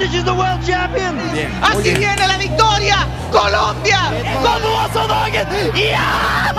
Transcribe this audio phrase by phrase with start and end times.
[0.00, 1.16] Fernandez is the world champion.
[1.32, 1.50] Bien.
[1.62, 3.06] Así viene la victoria.
[3.30, 4.10] Colombia.
[4.92, 5.46] Sodogen.
[5.74, 6.52] Yeah!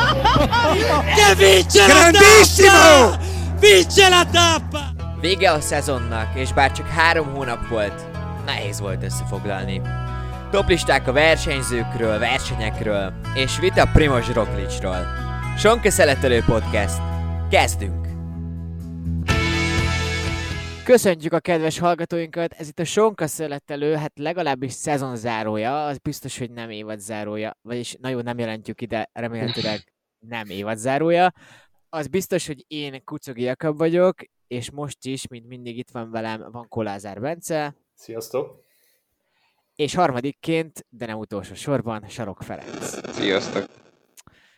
[1.16, 2.70] che vince Grandissimo!
[2.72, 3.20] la tappa!
[3.60, 4.94] Vince la tappa!
[5.20, 8.06] Vége a szezonnak, és bár csak három hónap volt,
[8.46, 9.82] nehéz volt összefoglalni.
[10.52, 15.08] Toplisták a versenyzőkről, versenyekről, és vita Primoz Roklicról.
[15.58, 17.02] Sonka Szeletelő Podcast.
[17.50, 18.01] Kezdünk!
[20.92, 26.52] Köszöntjük a kedves hallgatóinkat, ez itt a Sonka Szeletelő, hát legalábbis szezonzárója, az biztos, hogy
[26.52, 31.34] nem évadzárója, vagyis na jó, nem jelentjük ide, remélhetőleg nem évadzárója.
[31.90, 34.16] Az biztos, hogy én Kucogi Jakab vagyok,
[34.48, 38.64] és most is, mint mindig itt van velem, van Kolázár Bence, Sziasztok!
[39.76, 43.12] és harmadikként, de nem utolsó sorban, Sarok Ferenc.
[43.14, 43.91] Sziasztok!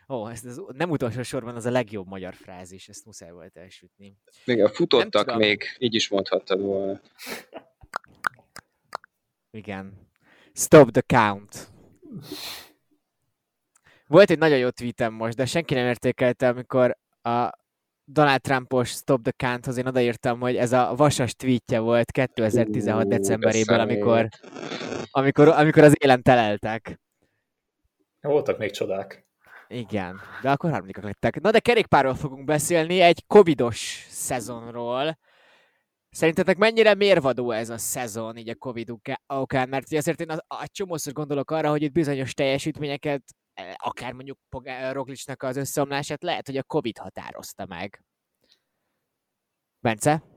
[0.10, 4.18] Ó, ez az, nem utolsó sorban az a legjobb magyar frázis, ezt muszáj volt elsütni.
[4.46, 7.02] Még a futottak még, így is mondhattad volna.
[9.52, 10.12] Igen.
[10.54, 11.72] Stop the count.
[14.08, 17.50] Volt egy nagyon jó tweetem most, de senki nem értékelte, amikor a
[18.06, 23.10] Donald Trumpos Stop the Counthoz én odaírtam, hogy ez a vasas tweetje volt 2016 Ú,
[23.10, 24.28] decemberében, de amikor,
[25.12, 27.00] amikor, amikor az élen teleltek.
[28.22, 29.26] Voltak még csodák.
[29.74, 31.40] Igen, de akkor harmadikak lettek.
[31.40, 35.18] Na de kerékpárról fogunk beszélni, egy covidos szezonról.
[36.10, 38.94] Szerintetek mennyire mérvadó ez a szezon, így a Covid
[39.28, 39.70] okán?
[39.70, 44.40] Mert azért én az, a csomószor gondolok arra, hogy itt bizonyos teljesítményeket, eh, akár mondjuk
[44.50, 48.04] Pogá- Roglicsnak az összeomlását lehet, hogy a Covid határozta meg.
[49.80, 50.33] Bence?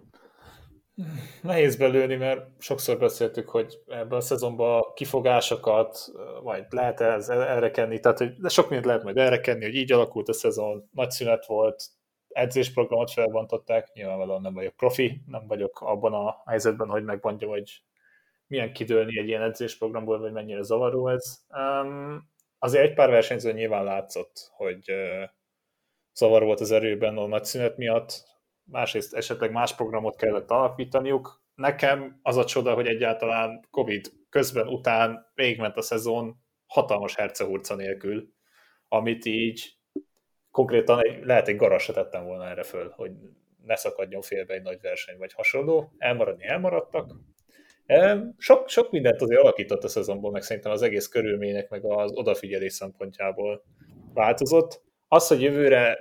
[1.42, 5.98] Nehéz belőni, mert sokszor beszéltük, hogy ebben a szezonban kifogásokat
[6.42, 9.75] majd lehet ez, erre kenni, tehát hogy de sok mindent lehet majd erre kenni, hogy
[9.75, 11.84] így alakult a szezon, nagy szünet volt,
[12.28, 17.82] edzésprogramot felbontották, nyilvánvalóan nem vagyok profi, nem vagyok abban a helyzetben, hogy megmondjam, hogy
[18.47, 21.44] milyen kidőlni egy ilyen edzésprogramból, vagy mennyire zavaró ez.
[21.49, 25.31] Um, azért egy pár versenyző nyilván látszott, hogy uh,
[26.15, 28.35] zavaró volt az erőben a nagy szünet miatt,
[28.71, 31.44] másrészt esetleg más programot kellett alapítaniuk.
[31.54, 38.28] Nekem az a csoda, hogy egyáltalán Covid közben, után végigment a szezon hatalmas hercehurca nélkül,
[38.88, 39.76] amit így
[40.50, 43.10] konkrétan lehet egy garas tettem volna erre föl, hogy
[43.65, 45.93] ne szakadjon félbe egy nagy verseny vagy hasonló.
[45.99, 47.12] Elmaradni elmaradtak.
[48.37, 52.72] Sok, sok mindent azért alakított a szezonból, meg szerintem az egész körülmények, meg az odafigyelés
[52.72, 53.65] szempontjából
[54.15, 54.82] változott.
[55.09, 55.99] Az, hogy jövőre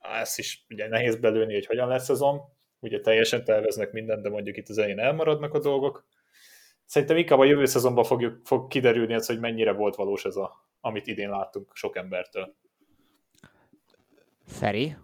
[0.00, 2.40] ezt is ugye nehéz belőni, hogy hogyan lesz szezon,
[2.80, 6.06] ugye teljesen terveznek mindent, de mondjuk itt az elején elmaradnak a dolgok.
[6.84, 10.68] Szerintem inkább a jövő szezonban fogjuk, fog kiderülni az, hogy mennyire volt valós ez, a,
[10.80, 12.54] amit idén láttunk sok embertől.
[14.46, 14.96] Feri?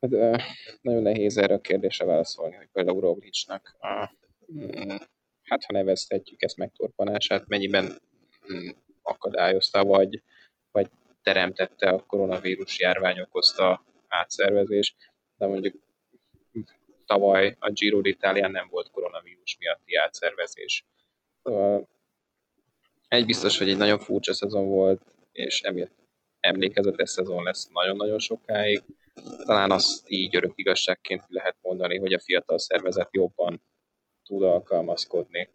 [0.00, 0.40] Hát,
[0.80, 4.10] nagyon nehéz erre a kérdésre válaszolni, hogy például Roglicsnak a,
[4.52, 4.96] mm,
[5.42, 7.84] hát ha nevezhetjük ezt megtorpanását, mennyiben
[8.52, 8.68] mm,
[9.02, 10.22] akadályozta, vagy,
[10.70, 10.90] vagy
[11.26, 14.94] teremtette a koronavírus járvány okozta átszervezés,
[15.36, 15.74] de mondjuk
[17.06, 20.84] tavaly a Giro d'Italián nem volt koronavírus miatti átszervezés.
[21.42, 21.88] Szóval
[23.08, 25.94] egy biztos, hogy egy nagyon furcsa szezon volt, és emiatt
[26.40, 28.82] emlékezetes szezon lesz nagyon-nagyon sokáig.
[29.44, 33.62] Talán azt így örök igazságként lehet mondani, hogy a fiatal szervezet jobban
[34.24, 35.48] tud alkalmazkodni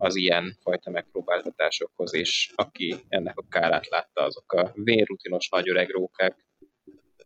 [0.00, 5.88] az ilyen fajta megpróbáltatásokhoz, és aki ennek a kárát látta, azok a vérrutinos nagy öreg
[5.88, 6.46] rókák,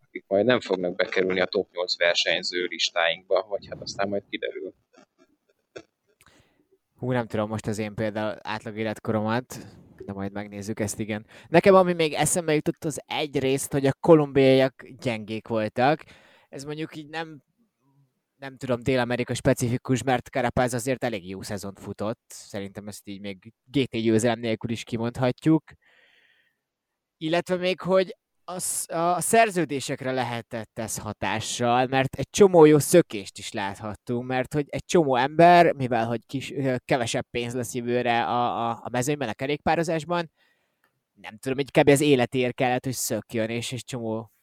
[0.07, 4.75] akik majd nem fognak bekerülni a top 8 versenyző listáinkba, vagy hát aztán majd kiderül.
[6.99, 9.57] Hú, nem tudom most az én például átlag életkoromat,
[10.05, 11.27] de majd megnézzük ezt, igen.
[11.49, 16.05] Nekem ami még eszembe jutott az egy részt, hogy a kolumbiaiak gyengék voltak.
[16.49, 17.43] Ez mondjuk így nem
[18.45, 22.21] nem tudom, Dél-Amerika specifikus, mert Carapaz azért elég jó szezont futott.
[22.27, 25.63] Szerintem ezt így még GT győzelem nélkül is kimondhatjuk.
[27.17, 33.39] Illetve még, hogy a, sz- a szerződésekre lehetett ez hatással, mert egy csomó jó szökést
[33.39, 36.53] is láthattunk, mert hogy egy csomó ember, mivel hogy kis,
[36.85, 40.31] kevesebb pénz lesz jövőre a, a, a mezőnyben, a kerékpározásban,
[41.13, 41.89] nem tudom, hogy kb.
[41.89, 44.34] az életér kellett, hogy szökjön, és egy csomó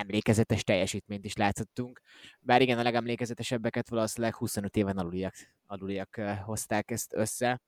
[0.00, 2.00] emlékezetes teljesítményt is láthattunk.
[2.40, 5.34] Bár igen, a legemlékezetesebbeket valószínűleg 25 éven aluliak,
[5.66, 7.60] aluliak ö, hozták ezt össze.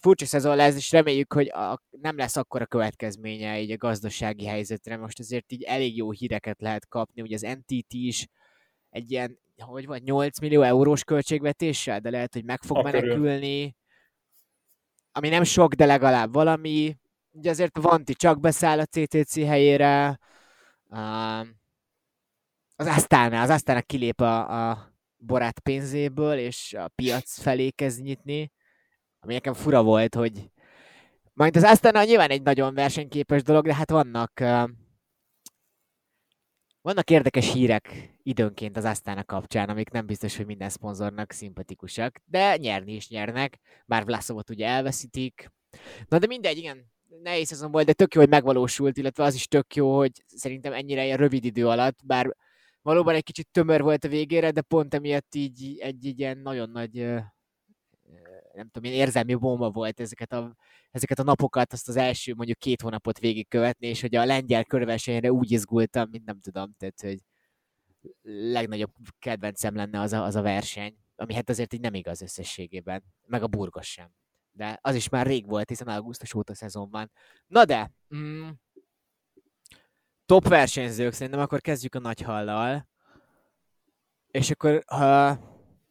[0.00, 4.96] Furcsa szezon lesz, és reméljük, hogy a, nem lesz akkora következménye így a gazdasági helyzetre.
[4.96, 8.26] Most azért így elég jó híreket lehet kapni, hogy az NTT is
[8.90, 13.00] egy ilyen, hogy van, 8 millió eurós költségvetéssel, de lehet, hogy meg fog A körül.
[13.00, 13.76] menekülni.
[15.12, 16.96] Ami nem sok, de legalább valami.
[17.30, 20.18] Ugye azért Vanti csak beszáll a CTC helyére.
[22.76, 28.52] Az Astana, az Astana kilép a, a borát pénzéből, és a piac felé kezd nyitni,
[29.20, 30.50] ami nekem fura volt, hogy
[31.32, 34.40] majd az Astana nyilván egy nagyon versenyképes dolog, de hát vannak
[36.80, 42.56] vannak érdekes hírek időnként az Astana kapcsán, amik nem biztos, hogy minden szponzornak szimpatikusak, de
[42.56, 45.52] nyerni is nyernek, bár Vlaszovot ugye elveszítik.
[46.08, 49.46] Na de mindegy, igen, nehéz szezon volt, de tök jó, hogy megvalósult, illetve az is
[49.46, 52.36] tök jó, hogy szerintem ennyire ilyen rövid idő alatt, bár
[52.82, 56.92] valóban egy kicsit tömör volt a végére, de pont emiatt így egy, ilyen nagyon nagy
[58.54, 60.56] nem tudom, ilyen érzelmi bomba volt ezeket a,
[60.90, 65.32] ezeket a napokat, azt az első mondjuk két hónapot végigkövetni, és hogy a lengyel körversenyre
[65.32, 67.18] úgy izgultam, mint nem tudom, tehát, hogy
[68.22, 73.04] legnagyobb kedvencem lenne az a, az a verseny, ami hát azért így nem igaz összességében,
[73.26, 74.10] meg a burgos sem.
[74.56, 77.10] De az is már rég volt, hiszen augusztus óta szezonban.
[77.46, 78.48] Na de, mm,
[80.26, 82.88] top versenyzők, szerintem akkor kezdjük a nagy hallal.
[84.30, 85.38] És akkor, ha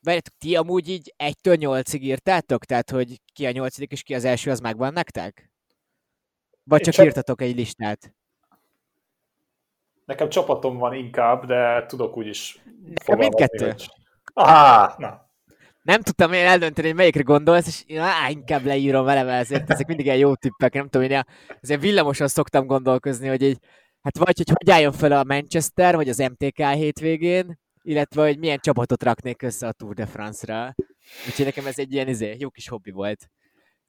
[0.04, 2.66] Várjátok, ti amúgy így 1-től 8-ig írtátok?
[2.66, 5.52] Tehát, hogy ki a nyolcadik és ki az első, az megvan nektek?
[6.64, 8.14] Vagy csak, csak írtatok egy listát?
[10.06, 13.66] Nekem csapatom van inkább, de tudok úgyis Nekem mindkettő.
[13.66, 13.90] Hogy...
[14.34, 15.23] Ah, na.
[15.84, 19.70] Nem tudtam én eldönteni, hogy melyikre gondolsz, és én á, inkább leírom vele, mert ezért
[19.70, 21.24] ezek mindig ilyen jó tippek, nem tudom, én
[21.62, 23.58] azért villamosan szoktam gondolkozni, hogy így,
[24.02, 28.60] hát vagy, hogy hogy álljon fel a Manchester, vagy az MTK hétvégén, illetve hogy milyen
[28.60, 30.76] csapatot raknék össze a Tour de France-ra.
[31.28, 33.30] Úgyhogy nekem ez egy ilyen izé, jó kis hobbi volt.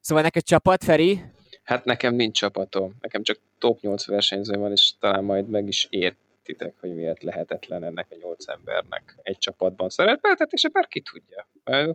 [0.00, 1.25] Szóval neked csapat, Feri?
[1.62, 2.94] Hát nekem nincs csapatom.
[3.00, 5.88] Nekem csak top 8 versenyző van, és talán majd meg is
[6.44, 11.49] értitek, hogy miért lehetetlen ennek a 8 embernek egy csapatban szerepeltetése, bár ki tudja.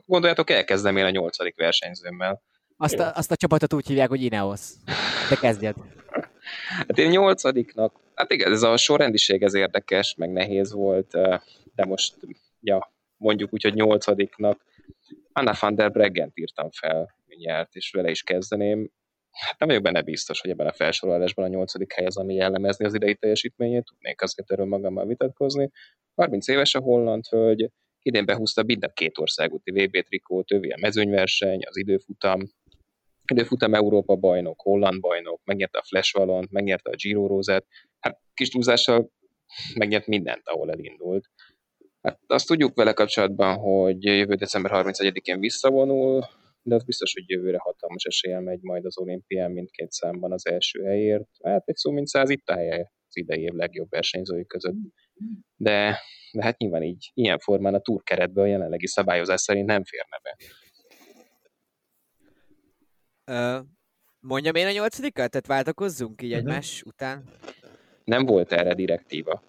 [0.06, 1.56] Gondoljátok, elkezdem én a 8.
[1.56, 2.42] versenyzőmmel.
[2.78, 4.62] Azt a, azt a csapatot úgy hívják, hogy Ineos.
[5.30, 5.76] De kezdjed.
[6.88, 11.18] Hát én nyolcadiknak, hát igen, ez a sorrendiség ez érdekes, meg nehéz volt
[11.76, 12.16] de most,
[12.62, 14.66] ja, mondjuk úgy, hogy nyolcadiknak
[15.32, 18.92] Anna van der Breggent írtam fel, nyert, és vele is kezdeném.
[19.40, 22.86] Hát nem vagyok benne biztos, hogy ebben a felsorolásban a nyolcadik hely az, ami jellemezni
[22.86, 25.70] az idei teljesítményét, tudnék azért erről magammal vitatkozni.
[26.16, 27.70] 30 éves a holland hölgy,
[28.02, 32.42] idén behúzta mind a két országúti VB trikót, ővé a mezőnyverseny, az időfutam,
[33.32, 37.66] időfutam Európa bajnok, holland bajnok, megnyerte a Flash Valont, megnyerte a Giro Rózát,
[38.00, 39.12] hát kis túlzással
[39.76, 41.30] megnyert mindent, ahol elindult.
[42.02, 46.28] Hát azt tudjuk vele kapcsolatban, hogy jövő december 31-én visszavonul,
[46.70, 50.84] de az biztos, hogy jövőre hatalmas esélye megy majd az olimpián mindkét számban az első
[50.84, 51.30] helyért.
[51.44, 54.76] Hát egy szó mint száz itt a helye az idei év legjobb versenyzői között.
[55.56, 56.00] De,
[56.32, 60.38] de hát nyilván így, ilyen formán a túrkeretbe a jelenlegi szabályozás szerint nem férne be.
[63.32, 63.66] Uh,
[64.20, 65.30] mondjam én a nyolcadikat?
[65.30, 66.48] Tehát váltakozzunk így uh-huh.
[66.48, 67.24] egymás után?
[68.04, 69.44] Nem volt erre direktíva.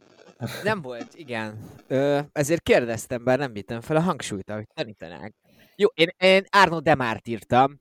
[0.63, 1.59] Nem volt, igen.
[1.89, 5.35] Ö, ezért kérdeztem, bár nem vittem fel a hangsúlyt, hogy tanítanák.
[5.81, 7.81] Jó, én, én Arno Demárt írtam.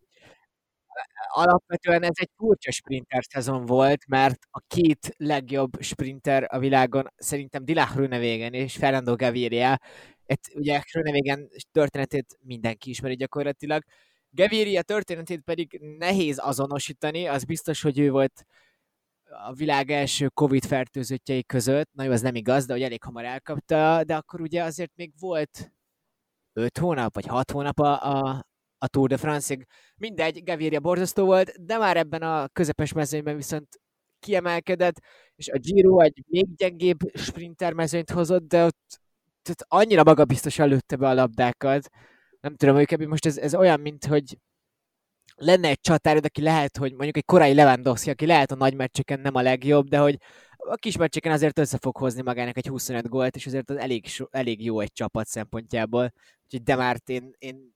[1.27, 7.65] Alapvetően ez egy furcsa sprinter szezon volt, mert a két legjobb sprinter a világon szerintem
[7.65, 9.79] Dilah Rönevégen és Fernando Gaviria.
[10.25, 13.83] Et, ugye Rönevégen történetét mindenki ismeri gyakorlatilag.
[14.29, 18.45] Gaviria történetét pedig nehéz azonosítani, az biztos, hogy ő volt
[19.47, 23.25] a világ első Covid fertőzöttjei között, na jó, az nem igaz, de hogy elég hamar
[23.25, 25.71] elkapta, de akkor ugye azért még volt
[26.53, 28.45] 5 hónap, vagy 6 hónap a, a,
[28.77, 29.67] a Tour de France-ig.
[29.95, 33.67] Mindegy, Gaviria borzasztó volt, de már ebben a közepes mezőnyben viszont
[34.19, 34.99] kiemelkedett,
[35.35, 38.99] és a Giro egy még gyengébb sprinter mezőnyt hozott, de ott
[39.41, 41.89] tehát annyira magabiztosan lőtte be a labdákat.
[42.41, 44.37] Nem tudom, hogy most ez, ez olyan, mint hogy
[45.35, 49.19] lenne egy csatárod, aki lehet, hogy mondjuk egy korai Lewandowski, aki lehet a nagy meccseken
[49.19, 50.17] nem a legjobb, de hogy
[50.67, 54.05] a kis meccseken azért össze fog hozni magának egy 25 gólt, és azért az elég,
[54.29, 56.13] elég jó egy csapat szempontjából.
[56.43, 57.75] Úgyhogy de már én, én,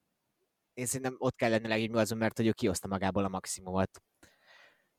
[0.74, 3.90] én szerintem ott kell lenni legjobb azon, mert hogy ő kihozta magából a maximumot.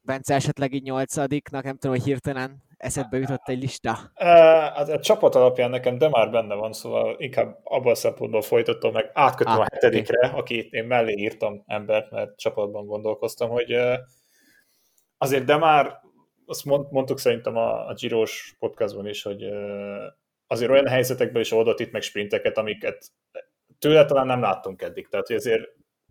[0.01, 4.11] Bence esetleg így nyolcadiknak, nem tudom, hogy hirtelen eszedbe jutott egy lista?
[4.15, 8.93] Hát a csapat alapján nekem de már benne van, szóval inkább abban a szempontból folytatom
[8.93, 10.39] meg, átkötöm ah, a hetedikre, okay.
[10.41, 13.77] akit én mellé írtam embert, mert csapatban gondolkoztam, hogy
[15.19, 16.03] azért de már
[16.47, 19.45] azt mondtuk szerintem a, a Giros podcastban is, hogy
[20.47, 23.11] azért olyan helyzetekben is oldott itt meg sprinteket, amiket
[23.79, 25.09] tőle talán nem láttunk eddig.
[25.09, 25.63] Tehát, hogy azért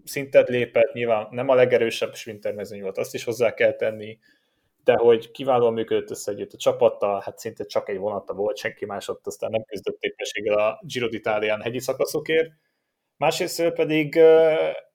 [0.04, 4.20] szintet lépett, nyilván nem a legerősebb sprintermezőny volt, azt is hozzá kell tenni,
[4.84, 8.86] de hogy kiválóan működött össze együtt a csapattal, hát szinte csak egy vonata volt, senki
[8.86, 12.52] más ott aztán nem küzdött éppenséggel a Giro d'Italián hegyi szakaszokért.
[13.18, 14.20] Másrészt pedig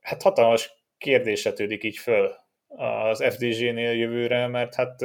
[0.00, 2.34] hát hatalmas kérdés így föl
[2.68, 5.04] az FDG-nél jövőre, mert hát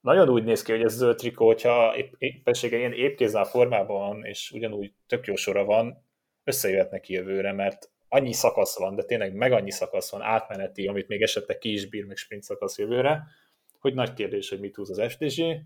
[0.00, 4.24] nagyon úgy néz ki, hogy ez zöld trikó, hogyha épp, éppensége ilyen épkézzel formában van,
[4.24, 6.04] és ugyanúgy tök jó sora van,
[6.44, 11.08] összejöhet neki jövőre, mert annyi szakasz van, de tényleg meg annyi szakasz van, átmeneti, amit
[11.08, 13.22] még esetleg ki is bír, meg sprint szakasz jövőre,
[13.78, 15.60] hogy nagy kérdés, hogy mit húz az FDG,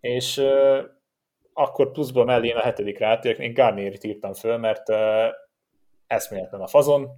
[0.00, 0.78] és uh,
[1.52, 4.96] akkor pluszban mellé én a hetedik rátérek, én Garnierit írtam föl, mert uh,
[6.06, 7.08] eszméletlen a fazon,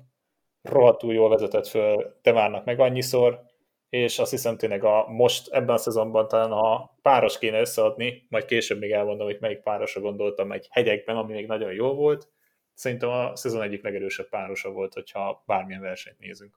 [0.69, 3.41] rohadtul jól vezetett föl várnak meg annyiszor,
[3.89, 8.45] és azt hiszem tényleg a, most ebben a szezonban talán a páros kéne összeadni, majd
[8.45, 12.29] később még elmondom, hogy melyik párosra gondoltam egy hegyekben, ami még nagyon jó volt.
[12.75, 16.55] Szerintem a szezon egyik legerősebb párosa volt, hogyha bármilyen versenyt nézünk.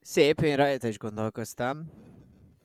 [0.00, 1.90] Szép, én rajta is gondolkoztam.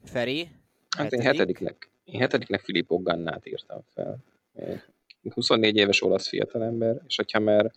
[0.03, 0.49] Feri?
[0.97, 4.17] Hát én hetediknek, én hetediknek Filippo Gannát írtam fel.
[5.33, 7.71] 24 éves olasz fiatalember, és hogyha már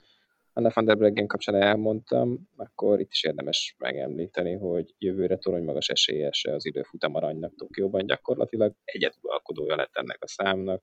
[0.58, 5.88] Anna van der Breggen kapcsán elmondtam, akkor itt is érdemes megemlíteni, hogy jövőre torony magas
[5.88, 10.82] esélyese az időfutam aranynak Tokióban gyakorlatilag egyedülalkodója lett ennek a számnak.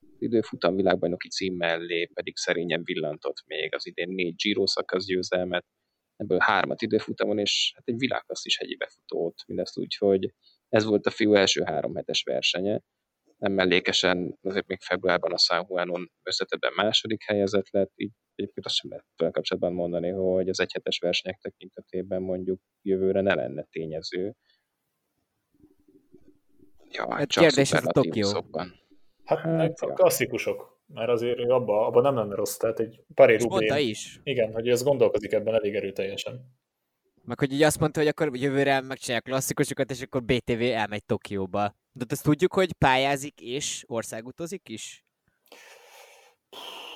[0.00, 5.66] Az időfutam világbajnoki cím mellé pedig szerényen villantott még az idén négy Giro szakasz győzelmet,
[6.16, 10.34] ebből hármat időfutamon, és hát egy világklasszis hegyi befutót, mindezt úgy, hogy
[10.68, 12.80] ez volt a fiú első három hetes versenye,
[13.40, 18.74] nem mellékesen, azért még februárban a San Juanon összetetben második helyezett lett, így egyébként azt
[18.74, 24.34] sem lehet vele kapcsolatban mondani, hogy az egyhetes versenyek tekintetében mondjuk jövőre ne lenne tényező.
[26.90, 28.44] Ja, hát csak kérdés ez a Tokió.
[29.24, 33.76] Hát, hát a klasszikusok, mert azért abban abba nem lenne rossz, tehát egy pár Rubén.
[33.76, 34.20] is.
[34.22, 36.58] Igen, hogy ez gondolkozik ebben elég erőteljesen.
[37.30, 41.74] Meg hogy így azt mondta, hogy akkor jövőre megcsinálják klasszikusokat, és akkor BTV elmegy Tokióba.
[41.92, 45.04] De azt tudjuk, hogy pályázik és országutazik is?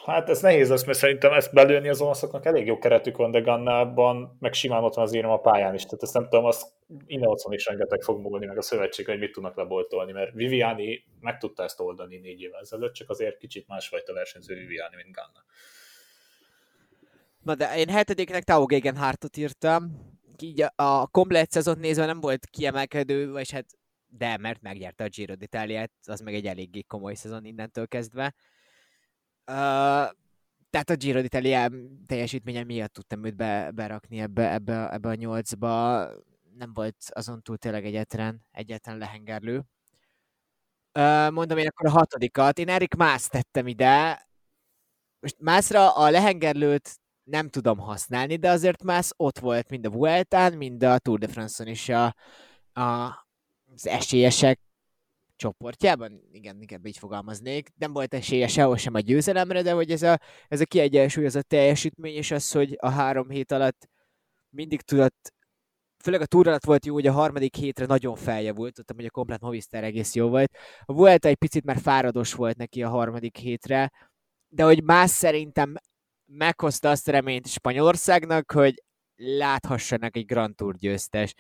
[0.05, 3.41] Hát ez nehéz lesz, mert szerintem ezt belőni az olaszoknak elég jó keretük van, de
[3.41, 5.83] Gannában meg simán ott van az írem a pályán is.
[5.83, 6.73] Tehát ezt nem tudom, az
[7.07, 11.05] innen otthon is rengeteg fog múlni, meg a szövetség, hogy mit tudnak leboltolni, mert Viviani
[11.21, 15.45] meg tudta ezt oldani négy évvel ezelőtt, csak azért kicsit másfajta versenyző Viviani, mint Ganna.
[17.43, 20.13] Na de én hetediknek Tao Gegenhartot írtam,
[20.43, 23.67] így a, a komplet szezont nézve nem volt kiemelkedő, vagy hát
[24.17, 28.35] de, mert megnyerte a Giro d'Italiát, az meg egy eléggé komoly szezon innentől kezdve.
[29.47, 30.11] Uh,
[30.71, 31.73] tehát a Giro d'Italia
[32.07, 36.07] teljesítménye miatt tudtam őt be, berakni ebbe, ebbe, ebbe a nyolcba.
[36.57, 39.57] Nem volt azon túl tényleg egyetlen, egyetlen lehengerlő.
[40.99, 42.59] Uh, mondom én akkor a hatodikat.
[42.59, 44.27] Én Erik Mász tettem ide.
[45.21, 50.53] Most Mászra a lehengerlőt nem tudom használni, de azért Mász ott volt mind a Vueltán,
[50.53, 52.15] mind a Tour de France-on is a,
[52.73, 52.83] a,
[53.75, 54.61] az esélyesek
[55.37, 60.03] csoportjában, igen, inkább így fogalmaznék, nem volt esélye sehol sem a győzelemre, de hogy ez
[60.03, 63.89] a, ez a kiegyensúlyozott teljesítmény, és az, hogy a három hét alatt
[64.51, 65.33] mindig tudott,
[66.03, 69.11] főleg a túr alatt volt jó, hogy a harmadik hétre nagyon feljavult, tudtam, hogy a
[69.11, 70.57] komplet Movistar egész jó volt.
[70.85, 73.93] A Vuelta egy picit már fárados volt neki a harmadik hétre,
[74.49, 75.75] de hogy más szerintem
[76.27, 78.83] meghozta azt a reményt Spanyolországnak, hogy
[79.17, 81.35] láthassanak egy Grand Tour győztes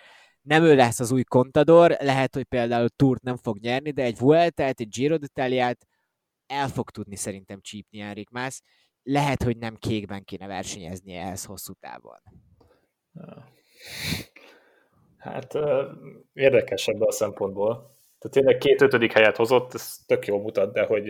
[0.44, 4.18] nem ő lesz az új Contador, lehet, hogy például Tourt nem fog nyerni, de egy
[4.18, 5.76] Vuelta-t, egy Giro d'Italiát
[6.46, 8.62] el fog tudni szerintem csípni Enrik Mász.
[9.02, 12.18] Lehet, hogy nem kékben kéne versenyezni ehhez hosszú távon.
[15.16, 15.54] Hát
[16.32, 17.74] érdekes ebből a szempontból.
[18.18, 21.08] Tehát tényleg két ötödik helyet hozott, ez tök jól mutat, de hogy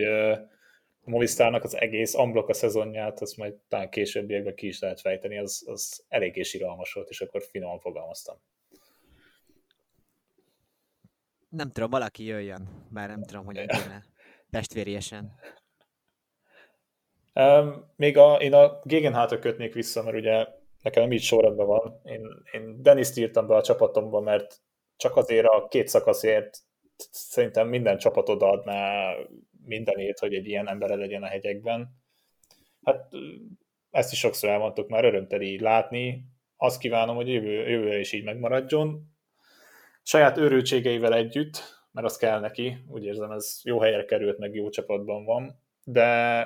[1.05, 5.63] Movistarnak az egész amblok a szezonját, azt majd talán későbbiekben ki is lehet fejteni, az,
[5.67, 8.37] az eléggé síralmas volt, és akkor finoman fogalmaztam
[11.55, 14.03] nem tudom, valaki jöjjön, bár nem tudom, hogyan kéne
[14.49, 15.31] testvériesen.
[17.33, 20.47] Um, még a, én a Gegenhátra kötnék vissza, mert ugye
[20.81, 21.99] nekem nem így sorrendben van.
[22.03, 22.21] Én,
[22.51, 24.61] én Denis írtam be a csapatomba, mert
[24.95, 26.57] csak azért a két szakaszért
[27.11, 29.13] szerintem minden csapat odaadná
[29.65, 31.89] mindenét, hogy egy ilyen ember legyen a hegyekben.
[32.83, 33.07] Hát
[33.91, 36.25] ezt is sokszor elmondtuk már, örömteli látni.
[36.57, 39.15] Azt kívánom, hogy jövő, jövőre is így megmaradjon
[40.05, 44.69] saját őrültségeivel együtt, mert az kell neki, úgy érzem, ez jó helyre került, meg jó
[44.69, 46.39] csapatban van, de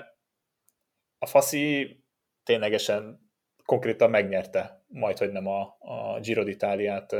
[1.17, 1.99] a Faszi
[2.43, 3.31] ténylegesen
[3.65, 7.15] konkrétan megnyerte, majd hogy nem a, a Giro d'Italiát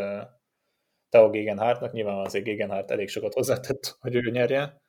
[1.09, 4.81] Teo Gegenhardtnak, nyilván azért Gegenhardt elég sokat hozzátett, hogy ő nyerje,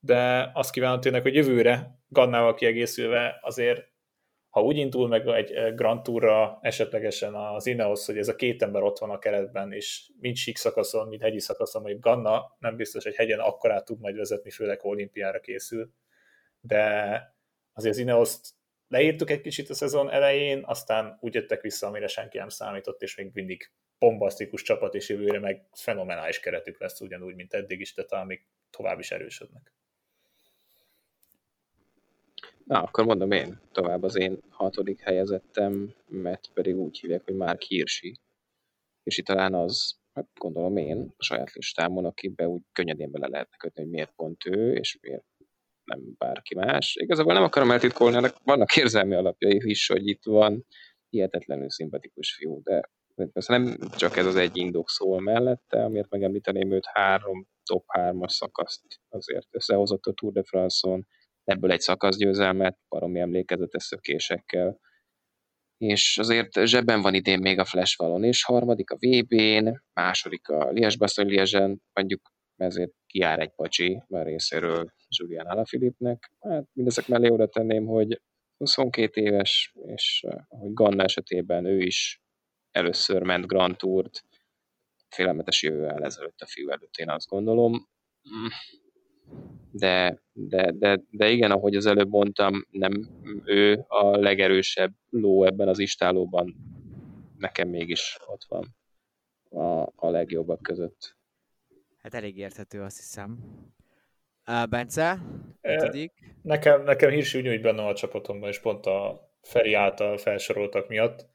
[0.00, 3.88] de azt kívánom tényleg, hogy jövőre Gannával kiegészülve azért
[4.48, 8.62] ha úgy indul meg egy eh, Grand Tourra esetlegesen az Ineos, hogy ez a két
[8.62, 12.76] ember ott van a keretben, és mind sík szakaszon, mind hegyi szakaszon, hogy Ganna nem
[12.76, 15.90] biztos, hogy hegyen akkorát tud majd vezetni, főleg olimpiára készül,
[16.60, 16.86] de
[17.72, 18.36] azért az ineos
[18.88, 23.16] leírtuk egy kicsit a szezon elején, aztán úgy jöttek vissza, amire senki nem számított, és
[23.16, 28.12] még mindig bombasztikus csapat, és jövőre meg fenomenális keretük lesz ugyanúgy, mint eddig is, tehát
[28.12, 29.72] amik tovább is erősödnek.
[32.68, 37.58] Na, akkor mondom én tovább az én hatodik helyezettem, mert pedig úgy hívják, hogy már
[37.58, 38.16] Hirsi.
[39.02, 43.56] És itt talán az, hát gondolom én, a saját listámon, akibe úgy könnyedén bele lehetne
[43.56, 45.24] kötni, hogy miért pont ő, és miért
[45.84, 46.96] nem bárki más.
[47.00, 50.66] Igazából nem akarom eltitkolni, ennek vannak érzelmi alapjai is, hogy itt van
[51.08, 52.90] hihetetlenül szimpatikus fiú, de
[53.32, 58.28] persze nem csak ez az egy indok szól mellette, amiért megemlíteném őt három top 3-as
[58.28, 61.06] szakaszt azért összehozott a Tour de France-on,
[61.48, 64.80] ebből egy szakaszgyőzelmet, baromi emlékezetes szökésekkel.
[65.76, 70.70] És azért zsebben van idén még a Flash Valon is, harmadik a VB-n, második a
[70.70, 76.32] Liège-Bastogne Liège-en, mondjuk ezért kiár egy pacsi már részéről Julian Alaphilippnek.
[76.40, 78.22] Hát mindezek mellé oda tenném, hogy
[78.56, 82.20] 22 éves, és eh, ahogy Ganna esetében ő is
[82.70, 84.24] először ment Grand Tourt,
[85.08, 87.88] félelmetes jövővel ezelőtt a fiú előtt, én azt gondolom
[89.70, 92.92] de, de, de, de igen, ahogy az előbb mondtam, nem
[93.44, 96.54] ő a legerősebb ló ebben az istálóban,
[97.38, 98.76] nekem mégis ott van
[99.62, 101.16] a, a legjobbak között.
[102.02, 103.38] Hát elég érthető, azt hiszem.
[104.46, 105.18] Uh, Bence,
[105.60, 106.12] ötödik?
[106.42, 111.26] Nekem, nekem Hirsi ugyanúgy benne a csapatomban, és pont a Feri által felsoroltak miatt.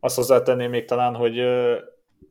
[0.00, 1.34] Azt hozzátenném még talán, hogy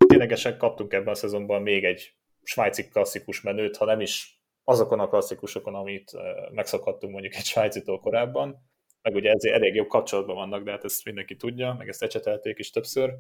[0.08, 4.39] ténylegesen kaptunk ebben a szezonban még egy svájci klasszikus menőt, ha nem is
[4.70, 6.12] azokon a klasszikusokon, amit
[6.52, 8.70] megszokhattunk mondjuk egy svájcitól korábban,
[9.02, 12.60] meg ugye ezért elég jobb kapcsolatban vannak, de hát ezt mindenki tudja, meg ezt ecsetelték
[12.60, 13.14] is többször.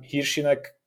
[0.00, 0.80] Hírsinek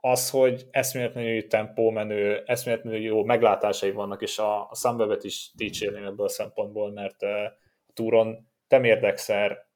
[0.00, 6.26] az, hogy eszméletlenül tempómenő, eszméletlenül jó meglátásai vannak, és a, a Sunweb-et is dicsérném ebből
[6.26, 7.56] a szempontból, mert a
[7.94, 9.68] túron temérdexer,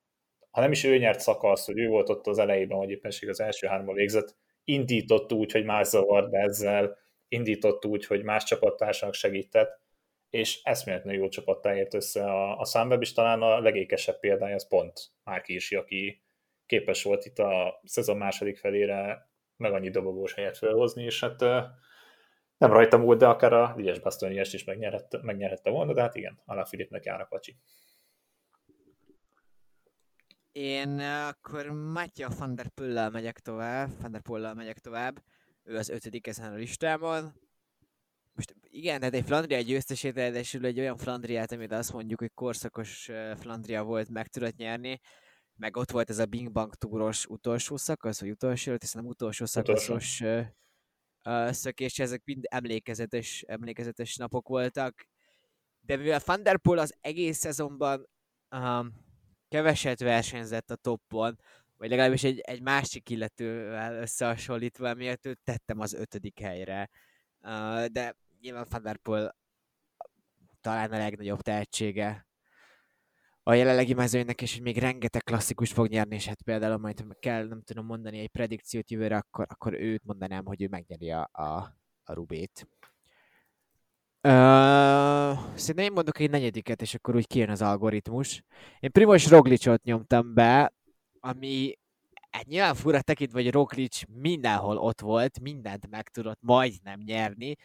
[0.50, 3.40] ha nem is ő nyert szakasz, hogy ő volt ott az elejében, vagy éppenség az
[3.40, 9.82] első hárma végzett, indított úgy, hogy más zavart ezzel, indított úgy, hogy más csapattársának segített,
[10.30, 14.68] és eszméletlenül jó csapattá ért össze a, a Sunweb, és talán a legékesebb példája az
[14.68, 16.22] pont Márk Irsi, aki
[16.66, 21.40] képes volt itt a szezon második felére meg annyi dobogós helyet felhozni, és hát
[22.58, 26.42] nem rajtam volt, de akár a Lies Bastoniest is megnyerhette, megnyerhette volna, de hát igen,
[26.44, 27.56] Alá Filipnek jár a pacsi.
[30.52, 35.22] Én akkor Matya van der Pullal megyek tovább, van der megyek tovább
[35.64, 37.32] ő az ötödik ezen a listámon.
[38.32, 43.10] Most igen, tehát egy Flandria győztesét, ráadásul egy olyan Flandriát, amit azt mondjuk, hogy korszakos
[43.36, 45.00] Flandria volt, meg tudott nyerni,
[45.56, 49.44] meg ott volt ez a Bing Bang túros utolsó szakasz, vagy utolsó, hiszen nem utolsó
[49.44, 55.08] szakaszos uh, szökés, ezek mind emlékezetes, emlékezetes napok voltak.
[55.80, 58.08] De mivel Van Der Poel az egész szezonban
[58.50, 58.92] um,
[59.48, 61.38] keveset versenyzett a toppon,
[61.76, 66.90] vagy legalábbis egy, egy másik illetővel összehasonlítva, miért őt tettem az ötödik helyre.
[67.40, 69.36] Uh, de nyilván Van Der Poel
[70.60, 72.26] talán a legnagyobb tehetsége
[73.46, 77.46] a jelenlegi mezőnynek, és hogy még rengeteg klasszikus fog nyerni, és hát például majd kell,
[77.46, 81.44] nem tudom mondani egy predikciót jövőre, akkor, akkor őt mondanám, hogy ő megnyeri a, a,
[82.04, 82.68] a Rubét.
[84.22, 84.30] Uh,
[85.54, 88.42] szerintem én mondok egy negyediket, és akkor úgy kijön az algoritmus.
[88.80, 90.72] Én Primoz Roglicot nyomtam be,
[91.24, 91.78] ami
[92.30, 97.56] hát nyilván fura tekintve, hogy Roglic mindenhol ott volt, mindent meg tudott majdnem nyerni,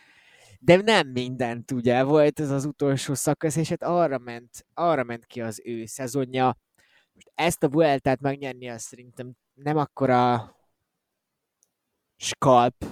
[0.59, 5.25] de nem mindent ugye volt ez az utolsó szakasz, és hát arra ment, arra ment
[5.25, 6.57] ki az ő szezonja.
[7.13, 10.55] Most ezt a Vueltát megnyerni, azt szerintem nem akkora
[12.15, 12.85] skalp,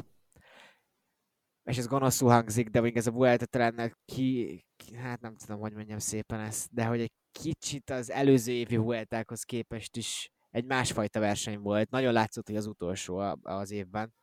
[1.63, 5.59] és ez gonoszul hangzik, de még ez a Vuelta talán ki, ki, hát nem tudom,
[5.59, 10.65] hogy mondjam szépen ezt, de hogy egy kicsit az előző évi Vueltákhoz képest is egy
[10.65, 11.89] másfajta verseny volt.
[11.89, 14.13] Nagyon látszott, hogy az utolsó az évben.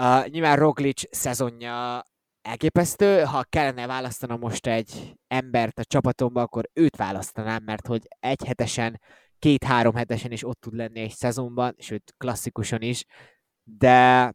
[0.00, 2.04] Uh, nyilván Roglic szezonja
[2.42, 3.22] elképesztő.
[3.22, 9.00] Ha kellene választanom most egy embert a csapatomba, akkor őt választanám, mert hogy egy hetesen,
[9.38, 13.04] két-három hetesen is ott tud lenni egy szezonban, sőt klasszikusan is,
[13.62, 14.32] de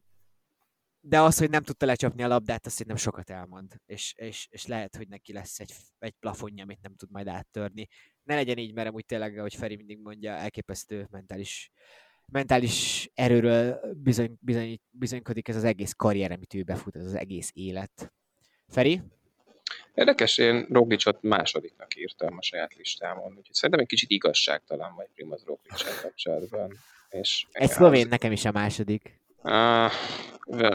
[1.08, 4.66] de az, hogy nem tudta lecsapni a labdát, azt szerintem sokat elmond, és, és, és
[4.66, 7.88] lehet, hogy neki lesz egy, egy plafonja, amit nem tud majd áttörni.
[8.26, 11.72] Ne legyen így, mert úgy tényleg, ahogy Feri mindig mondja, elképesztő mentális,
[12.32, 17.52] mentális erőről bizony, bizony, bizonykodik ez az egész karrier, amit ő befut, ez az egész
[17.54, 18.14] élet.
[18.68, 19.02] Feri?
[19.94, 25.44] Érdekes, én Roglicot másodiknak írtam a saját listámon, úgyhogy szerintem egy kicsit igazságtalan vagy Primoz
[25.46, 26.78] Roglic kapcsolatban.
[27.10, 28.10] És egy szlovén az...
[28.10, 29.20] nekem is a második.
[29.46, 29.92] Uh,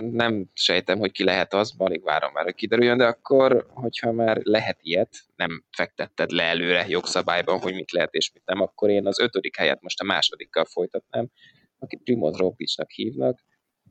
[0.00, 4.40] nem sejtem, hogy ki lehet az, alig várom már, hogy kiderüljön, de akkor, hogyha már
[4.42, 9.06] lehet ilyet, nem fektetted le előre jogszabályban, hogy mit lehet és mit nem, akkor én
[9.06, 11.30] az ötödik helyet most a másodikkal folytatnám.
[11.78, 13.40] akit Primoz Roglicsnak hívnak,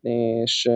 [0.01, 0.69] és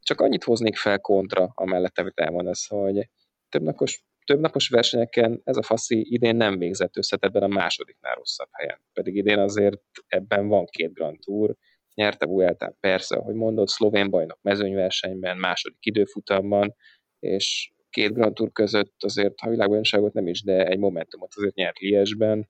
[0.00, 3.08] csak annyit hoznék fel kontra, amellett, amit elmondasz, hogy
[3.48, 8.80] többnapos, többnapos versenyeken ez a faszi idén nem végzett összetetben a másodiknál rosszabb helyen.
[8.92, 11.54] Pedig idén azért ebben van két Grand Tour,
[11.98, 16.74] nyerte Vueltán persze, ahogy mondod, szlovén bajnok mezőnyversenyben, második időfutamban,
[17.18, 21.78] és két Grand Tour között azért, ha világbajnokságot nem is, de egy momentumot azért nyert
[21.78, 22.48] Liesben.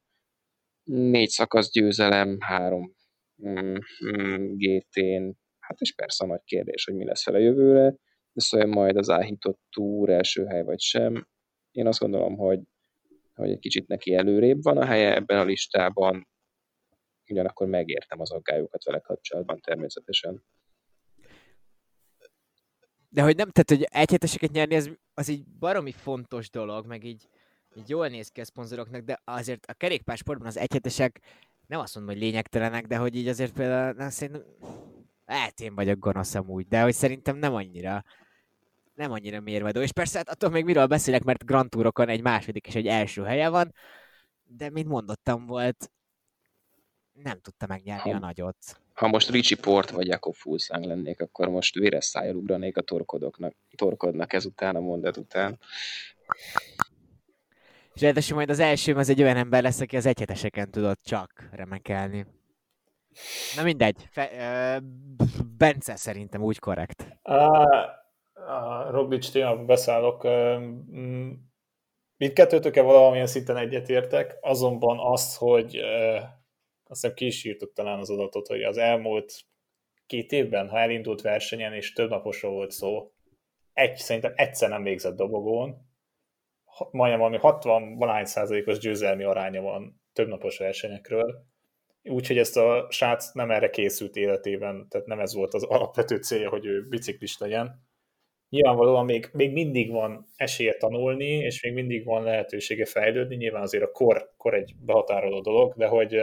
[0.85, 2.95] Négy szakasz győzelem, három
[3.49, 3.75] mm,
[4.07, 7.95] mm, GT-n, hát és persze a nagy kérdés, hogy mi lesz fel a jövőre,
[8.33, 11.27] de szóval majd az áhított túr első hely vagy sem.
[11.71, 12.61] Én azt gondolom, hogy,
[13.35, 16.29] hogy egy kicsit neki előrébb van a helye ebben a listában,
[17.31, 20.45] ugyanakkor megértem az aggályokat vele kapcsolatban természetesen.
[23.09, 27.29] De hogy nem, tehát hogy egyheteseket nyerni, az, az így baromi fontos dolog, meg így,
[27.75, 31.21] így jól néz ki a szponzoroknak, de azért a kerékpársportban az egyhetesek
[31.67, 34.45] nem azt mondom, hogy lényegtelenek, de hogy így azért például, nem, szerintem,
[35.27, 38.05] lehet én vagyok gonosz amúgy, de hogy szerintem nem annyira,
[38.95, 39.81] nem annyira mérvadó.
[39.81, 43.23] És persze hát attól még miről beszélek, mert Grand Tourokon egy második és egy első
[43.23, 43.75] helye van,
[44.45, 45.91] de mint mondottam volt,
[47.23, 48.57] nem tudta megnyerni ha, a nagyot.
[48.95, 53.55] Ha most Ricsi Port vagy Jakob Fulszang lennék, akkor most véres szájjal ugranék a torkodoknak,
[53.77, 55.59] torkodnak ezután a mondat után.
[57.95, 61.49] És ráadásul majd az első az egy olyan ember lesz, aki az egyheteseken tudott csak
[61.53, 62.27] remekelni.
[63.57, 64.83] Na mindegy, Fe, uh,
[65.57, 67.19] Bence szerintem úgy korrekt.
[67.23, 67.35] A,
[68.33, 70.27] a Roglic témában beszállok.
[72.17, 75.81] Mindkettőtökkel valamilyen szinten egyetértek, azonban azt, hogy
[76.89, 79.33] azt hiszem ki is írtuk talán az adatot, hogy az elmúlt
[80.07, 83.13] két évben, ha elindult versenyen, és több naposról volt szó,
[83.73, 85.87] egy, szerintem egyszer nem végzett dobogón,
[86.91, 91.47] majdnem valami 60 valány százalékos győzelmi aránya van több napos versenyekről,
[92.03, 96.49] úgyhogy ezt a srác nem erre készült életében, tehát nem ez volt az alapvető célja,
[96.49, 97.87] hogy ő biciklis legyen.
[98.49, 103.85] Nyilvánvalóan még, még mindig van esélye tanulni, és még mindig van lehetősége fejlődni, nyilván azért
[103.85, 106.17] a kor, kor egy behatároló dolog, de hogy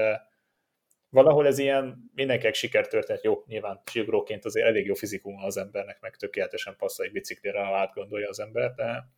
[1.15, 6.15] valahol ez ilyen mindenkinek sikertörténet, jó, nyilván síugróként azért elég jó fizikum az embernek, meg
[6.15, 9.09] tökéletesen passzol egy biciklire, ha átgondolja az ember, de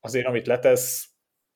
[0.00, 1.08] azért amit letesz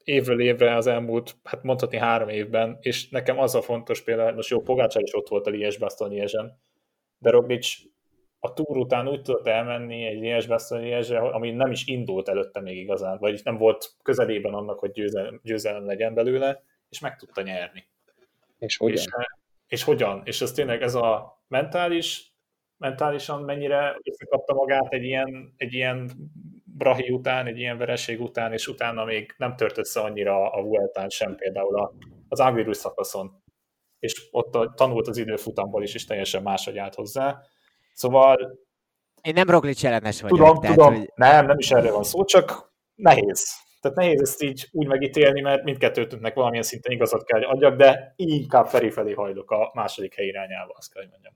[0.05, 4.51] évről évre az elmúlt, hát mondhatni három évben, és nekem az a fontos például, most
[4.51, 6.61] jó, Pogácsár is ott volt a Lies Baston Liesen,
[7.19, 7.67] de Roglic
[8.39, 12.61] a túr után úgy tudott elmenni egy Lies Baston Liesre, ami nem is indult előtte
[12.61, 17.43] még igazán, vagy nem volt közelében annak, hogy győzelem, győzelem legyen belőle, és meg tudta
[17.43, 17.93] nyerni.
[18.59, 18.97] És hogyan?
[18.97, 19.09] És,
[19.67, 20.23] és hogyan?
[20.25, 22.35] És ez tényleg ez a mentális,
[22.77, 26.11] mentálisan mennyire összekapta magát egy ilyen, egy ilyen
[26.65, 31.09] Brahi után, egy ilyen vereség után, és utána még nem tört össze annyira a Vueltán
[31.09, 31.95] sem, például
[32.29, 33.43] az Agvirus szakaszon.
[33.99, 37.41] És ott a, tanult az időfutamból is, és teljesen máshogy állt hozzá.
[37.93, 38.59] Szóval...
[39.23, 40.39] Én nem Roglic ellenes vagyok.
[40.39, 41.11] Tudom, tehát, tudom, hogy...
[41.15, 43.64] nem, nem is erről van szó, csak nehéz.
[43.85, 48.67] Tehát nehéz ezt így úgy megítélni, mert mindkettőtnek valamilyen szinten igazat kell adjak, de inkább
[48.67, 51.33] felé felé hajlok a második hely irányába, azt kell, hogy mondjam.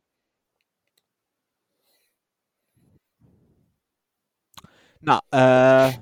[4.98, 5.92] Na, uh,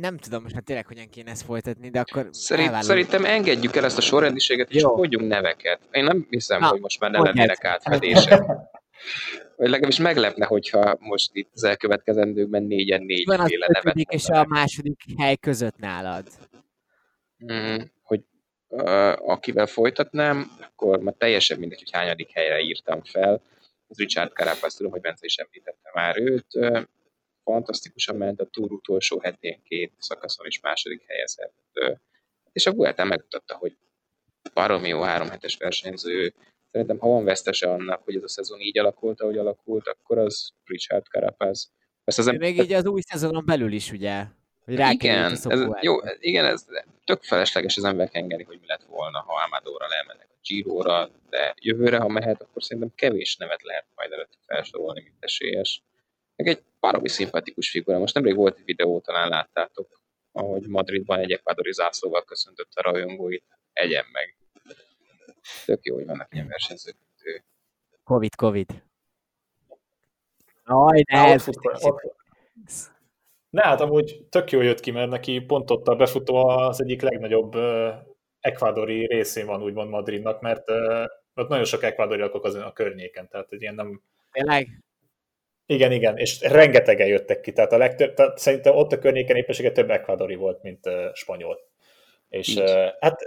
[0.00, 3.84] nem tudom most már tényleg hogyan kéne ezt folytatni, de akkor Szerint, Szerintem engedjük el
[3.84, 5.80] ezt a sorrendiséget, és mondjunk neveket.
[5.90, 8.42] Én nem hiszem, Na, hogy most már ne lennének átfedések.
[9.60, 14.44] Vagy legalábbis meglepne, hogyha most itt az elkövetkezendőkben négyen négy Van az nevet és a
[14.44, 16.28] második hely között nálad.
[17.52, 18.20] Mm, hogy
[18.68, 23.42] uh, akivel folytatnám, akkor már teljesen mindegy, hogy hányadik helyre írtam fel.
[23.88, 26.54] Az Richard Carapaz, tudom, hogy Bence is említette már őt.
[26.54, 26.82] Uh,
[27.44, 31.54] fantasztikusan ment a túr utolsó hetén két szakaszon is második helyezett.
[31.74, 31.96] Uh,
[32.52, 33.76] és a Vuelta megmutatta, hogy
[34.54, 36.34] baromi jó három hetes versenyző,
[36.70, 40.52] Szerintem, ha van vesztese annak, hogy ez a szezon így alakult, ahogy alakult, akkor az
[40.64, 41.72] Richard Carapaz.
[42.04, 44.24] Persze az Még így az új szezonon belül is, ugye?
[44.64, 45.46] Hogy igen, ez,
[45.80, 46.66] jó, igen, ez
[47.04, 51.54] tök felesleges az ember engedni, hogy mi lett volna, ha Amadóra lemennek a Giro-ra, de
[51.60, 55.82] jövőre, ha mehet, akkor szerintem kevés nevet lehet majd előtte felsorolni, mint esélyes.
[56.36, 57.98] Meg egy baromi szimpatikus figura.
[57.98, 60.00] Most nemrég volt egy videó, talán láttátok,
[60.32, 63.44] ahogy Madridban egy ekvadori zászlóval köszöntött a rajongóit.
[63.72, 64.39] Egyen meg.
[65.64, 66.96] Tök jó, hogy vannak ilyen versenyzők.
[68.04, 68.82] Covid, Covid.
[70.64, 71.46] Aj, ne, ez...
[73.50, 77.02] Ne, hát amúgy tök jó jött ki, mert neki pont ott a befutó az egyik
[77.02, 77.88] legnagyobb uh,
[78.40, 83.28] ekvádori részén van úgymond Madridnak, mert uh, ott nagyon sok ekvádori lakok az a környéken,
[83.28, 84.02] tehát egy ilyen nem...
[84.32, 84.68] Tényleg?
[85.66, 89.72] Igen, igen, és rengetegen jöttek ki, tehát, a legtöbb, tehát szerintem ott a környéken éppenséggel
[89.72, 91.58] több ekvádori volt, mint uh, spanyol.
[92.28, 93.20] És uh, hát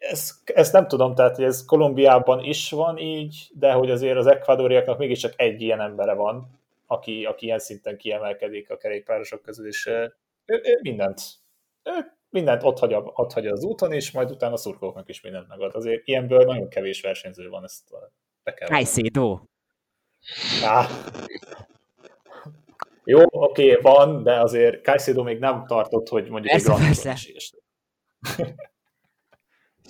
[0.00, 4.26] ez, ezt nem tudom, tehát hogy ez Kolumbiában is van így, de hogy azért az
[4.26, 9.86] ekvadoriaknak mégiscsak egy ilyen embere van, aki, aki ilyen szinten kiemelkedik a kerékpárosok közül, és
[9.86, 11.20] ő, ő mindent,
[11.82, 15.48] ő mindent ott hagy, ott hagy az úton, és majd utána a szurkolóknak is mindent
[15.48, 15.74] megad.
[15.74, 17.82] Azért ilyenből nagyon kevés versenyző van, ezt
[18.42, 18.68] be kell.
[18.68, 19.40] Caicedo.
[23.04, 27.02] Jó, oké, okay, van, de azért Caicedo még nem tartott, hogy mondjuk persze, egy Grand
[27.02, 27.12] persze.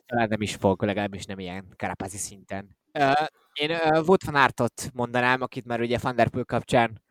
[0.07, 2.77] Talán nem is fog, legalábbis nem ilyen karapazi szinten.
[2.93, 7.03] Uh, én uh, Wout van Aertot mondanám, akit már ugye Van Der Poel kapcsán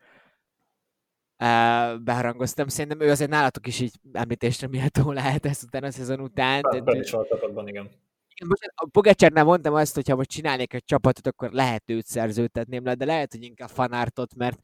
[1.38, 2.68] uh, beharangoztam.
[2.68, 6.62] Szerintem ő azért nálatok is így említésre méltó lehet ezt után a szezon után.
[6.70, 7.90] Hát, ben is van a csapatban, igen.
[8.46, 12.84] Most a Pogacsárnál mondtam azt, hogy ha most csinálnék egy csapatot, akkor lehet őt szerződtetném
[12.84, 14.58] le, de lehet, hogy inkább fanártot, mert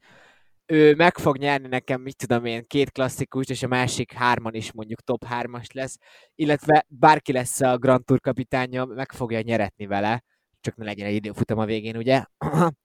[0.71, 4.71] ő meg fog nyerni nekem, mit tudom én, két klasszikus, és a másik hárman is
[4.71, 5.97] mondjuk top hármas lesz,
[6.35, 10.23] illetve bárki lesz a Grand Tour kapitánya, meg fogja nyeretni vele,
[10.61, 12.23] csak ne legyen egy időfutam a végén, ugye?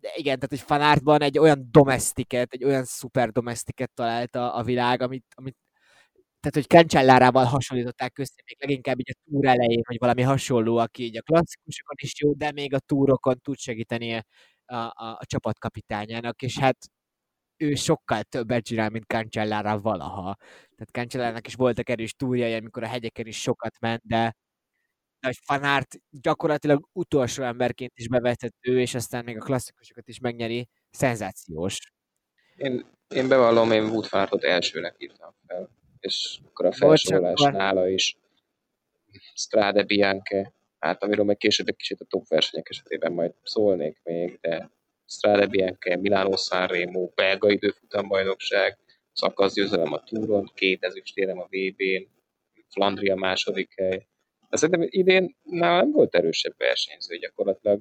[0.00, 5.02] De igen, tehát hogy fanártban egy olyan domestiket, egy olyan szuper domestiket találta a világ,
[5.02, 5.56] amit, amit
[6.40, 11.02] tehát, hogy Cancellárával hasonlították össze, még leginkább így a túr elején, vagy valami hasonló, aki
[11.02, 14.24] így a klasszikusokon is jó, de még a túrokon tud segíteni
[14.70, 16.76] a, a, a csapatkapitányának, és hát
[17.56, 20.36] ő sokkal többet csinál, mint Cancellára valaha.
[20.48, 24.36] Tehát Cancellának is voltak erős túrjai, amikor a hegyeken is sokat ment, de
[25.20, 30.68] de hogy Fanárt gyakorlatilag utolsó emberként is bevethető, és aztán még a klasszikusokat is megnyeri,
[30.90, 31.78] szenzációs.
[32.56, 38.16] Én, én bevallom, én Woodfártot elsőnek írtam fel, és akkor a felsorolás nála is
[39.34, 44.38] Strade Bianche, hát amiről meg később egy kicsit a top versenyek esetében majd szólnék még,
[44.40, 44.70] de
[45.06, 48.78] Strade Bianche, Milano Sanremo, belga időfutambajnokság,
[49.12, 52.06] szakaszgyőzelem a túron, két ezüstérem a VB-n,
[52.68, 54.06] Flandria második hely,
[54.50, 57.80] de szerintem idén nálam nem volt erősebb versenyző gyakorlatilag.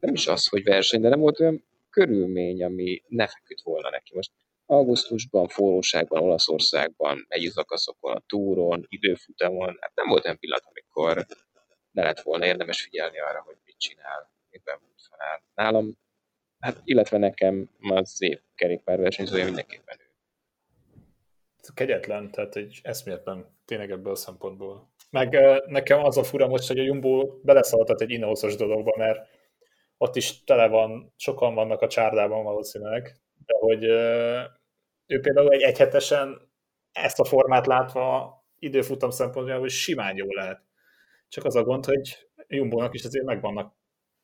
[0.00, 4.14] Nem is az, hogy verseny, de nem volt olyan körülmény, ami ne feküdt volna neki.
[4.14, 4.30] Most
[4.66, 11.26] augusztusban, forróságban, Olaszországban, egy szakaszokon, a túron, időfutamon, hát nem volt olyan pillanat, amikor
[11.90, 14.78] ne lett volna érdemes figyelni arra, hogy mit csinál, éppen
[15.10, 15.40] feláll.
[15.54, 15.98] Nálam,
[16.58, 20.06] hát illetve nekem az év kerékpárversenyzője mindenképpen ő.
[21.74, 24.90] Kegyetlen, tehát egy eszméletlen tényleg ebből a szempontból.
[25.10, 29.28] Meg nekem az a fura most, hogy a Jumbo beleszaltat egy inószos dologba, mert
[29.96, 33.84] ott is tele van, sokan vannak a csárdában valószínűleg, de hogy
[35.06, 36.50] ő például egy egyhetesen
[36.92, 40.62] ezt a formát látva időfutam szempontjából simán jó lehet.
[41.28, 43.76] Csak az a gond, hogy Jumbo-nak is azért meg vannak,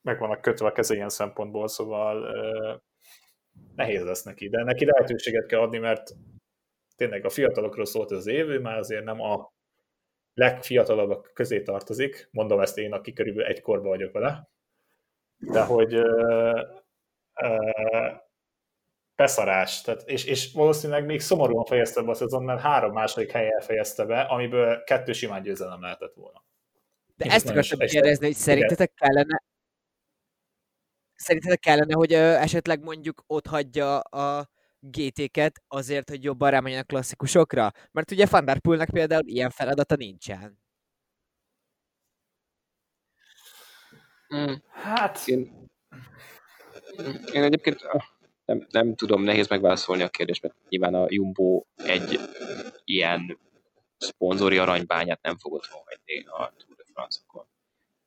[0.02, 2.34] meg vannak kötve a keze ilyen szempontból, szóval
[3.74, 6.10] nehéz lesz neki, de neki lehetőséget kell adni, mert
[6.96, 9.52] tényleg a fiatalokról szólt az év, ő már azért nem a
[10.34, 14.48] legfiatalabbak közé tartozik, mondom ezt én, aki körülbelül egy korban vagyok vele,
[15.36, 16.60] de hogy uh,
[19.14, 23.60] beszarás, tehát, és, és valószínűleg még szomorúan fejezte be a szezon, mert három második helyen
[23.60, 26.44] fejezte be, amiből kettő simán győzelem lehetett volna.
[27.16, 29.42] De ezt akartam kérdezni, hogy szerintetek kellene
[31.24, 34.48] szerintetek kellene, hogy esetleg mondjuk ott hagyja a
[34.80, 37.70] GT-ket azért, hogy jobban rámenjen a klasszikusokra?
[37.90, 40.58] Mert ugye Van például ilyen feladata nincsen.
[44.28, 44.62] Hmm.
[44.70, 45.28] Hát...
[45.28, 45.68] Én,
[47.32, 47.80] én egyébként
[48.44, 52.20] nem, nem tudom, nehéz megválaszolni a kérdést, mert nyilván a Jumbo egy
[52.84, 53.38] ilyen
[53.98, 57.46] szponzori aranybányát nem fogott hagyni a Tour de France-okon.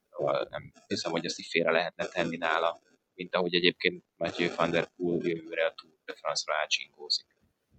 [0.09, 2.81] Szóval nem hiszem, hogy ezt így félre lehetne tenni nála,
[3.13, 7.25] mint ahogy egyébként Mathieu van der Poel jövőre a Tour de France-ra átsinkózik.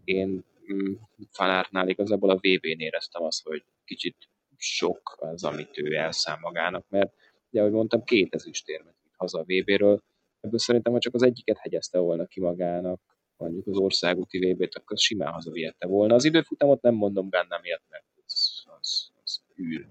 [0.05, 0.95] Én mm,
[1.31, 4.17] Fanártnál igazából a VB-n éreztem azt, hogy kicsit
[4.57, 7.13] sok az, amit ő elszám magának, mert
[7.51, 10.03] ugye, ahogy mondtam, két ezüstérmet haza a VB-ről,
[10.41, 13.01] ebből szerintem, ha csak az egyiket hegyezte volna ki magának,
[13.37, 16.15] mondjuk az országúti VB-t, akkor simán hazavihette volna.
[16.15, 19.87] Az időfutamot nem mondom benne miatt, mert az, az, az űr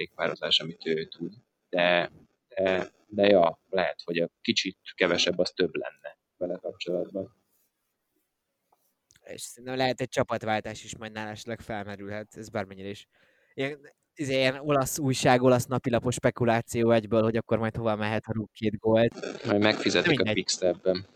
[0.00, 1.32] kerékpározás, amit ő tud.
[1.68, 2.10] De,
[2.48, 7.38] de, de ja, lehet, hogy a kicsit kevesebb az több lenne vele kapcsolatban
[9.30, 13.06] és szerintem lehet egy csapatváltás is majd nála felmerülhet, ez bármennyire is.
[13.54, 13.78] Ilyen,
[14.14, 18.50] izé, ilyen olasz újság, olasz napilapos spekuláció egyből, hogy akkor majd hova mehet, ha rúg
[18.52, 19.44] két gólt.
[19.46, 21.06] Majd megfizetik a Quickstep-ben.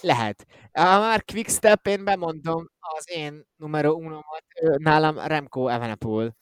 [0.00, 0.46] Lehet.
[0.72, 4.44] Ha már Quickstep, én bemondom az én numero unomat,
[4.76, 6.36] nálam Remco Evenepoel,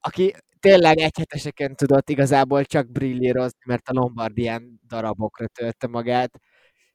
[0.00, 6.30] aki tényleg egyheteseken tudott igazából csak brillírozni, mert a Lombardián darabokra törte magát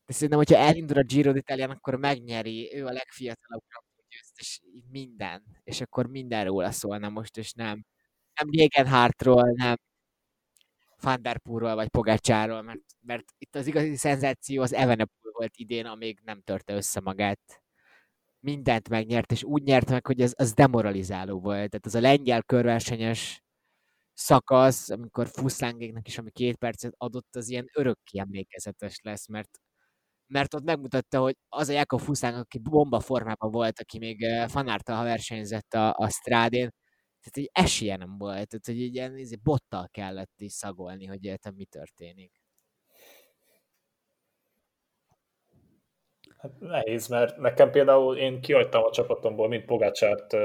[0.06, 3.64] de szerintem, hogyha elindul a Giro d'Italián, akkor megnyeri, ő a legfiatalabb
[4.10, 7.86] győztes, minden, és akkor minden róla szólna most, és nem
[8.36, 9.76] nem Gegenhardtról, nem
[11.02, 15.86] Van Der Poelről vagy Pogácsáról, mert, mert itt az igazi szenzáció az Evenepoel volt idén,
[15.86, 17.40] amíg nem törte össze magát.
[18.46, 21.70] Mindent megnyert, és úgy nyert meg, hogy az, az demoralizáló volt.
[21.70, 23.42] Tehát az a lengyel körversenyes
[24.14, 29.50] szakasz, amikor Fuszlángéknek is, ami két percet adott, az ilyen örökké emlékezetes lesz, mert
[30.28, 35.04] mert ott megmutatta, hogy az a Jakob Fuszláng, aki bomba formában volt, aki még Fanártal
[35.04, 36.70] versenyzett a, a strádén,
[37.22, 41.24] tehát egy esélye nem volt, tehát hogy egy ilyen izé, bottal kellett is szagolni, hogy
[41.26, 42.45] értem mi történik.
[46.60, 50.36] Nehéz, mert nekem például én kihagytam a csapatomból mind Pogácsárt,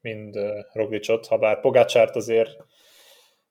[0.00, 0.38] mind
[0.72, 2.56] Roglicot, ha bár Pogácsárt azért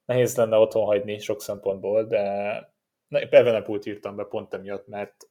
[0.06, 2.76] nehéz lenne otthon hagyni sok szempontból, de
[3.10, 5.30] Evenepult írtam be pont emiatt, mert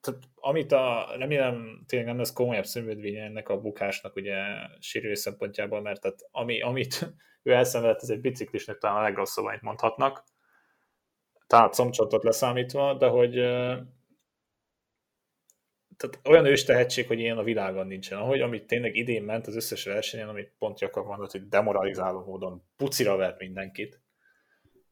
[0.00, 4.36] tehát, amit a, remélem tényleg nem lesz komolyabb szönvődvénye ennek a bukásnak ugye
[4.78, 9.62] sérülés szempontjából, mert tehát, ami, amit ő elszenvedett, ez egy biciklisnek talán a legrosszabb, amit
[9.62, 10.24] mondhatnak,
[11.46, 13.36] talán comcsontot leszámítva, de hogy
[15.98, 18.18] tehát olyan ős tehetség, hogy ilyen a világon nincsen.
[18.18, 22.62] Ahogy amit tényleg idén ment az összes versenyen, amit pont Jakab mondott, hogy demoralizáló módon
[22.76, 24.00] pucira vert mindenkit.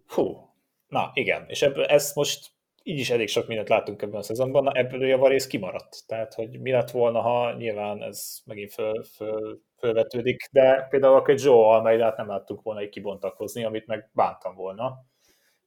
[0.06, 0.54] Fú,
[0.88, 2.50] na igen, és ebből ezt most
[2.82, 6.06] így is elég sok mindent láttunk ebben a szezonban, na ebből javarész kimaradt.
[6.06, 11.42] Tehát, hogy mi lett volna, ha nyilván ez megint föl, föl, fölvetődik, de például egy
[11.42, 15.04] Joe Almeidát nem láttuk volna egy kibontakozni, amit meg bántam volna.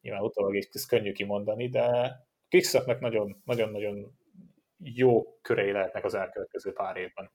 [0.02, 2.16] Nyilván utólag is könnyű kimondani, de
[2.50, 3.00] Quickstepnek
[3.46, 4.18] nagyon-nagyon
[4.84, 7.32] jó körei lehetnek az elkövetkező pár évben.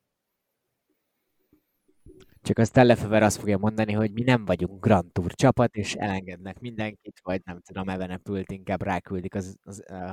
[2.43, 6.59] Csak aztán Lefever azt fogja mondani, hogy mi nem vagyunk Grand Tour csapat, és elengednek
[6.61, 10.13] mindenkit, vagy nem tudom, Evenepült inkább ráküldik az, az uh,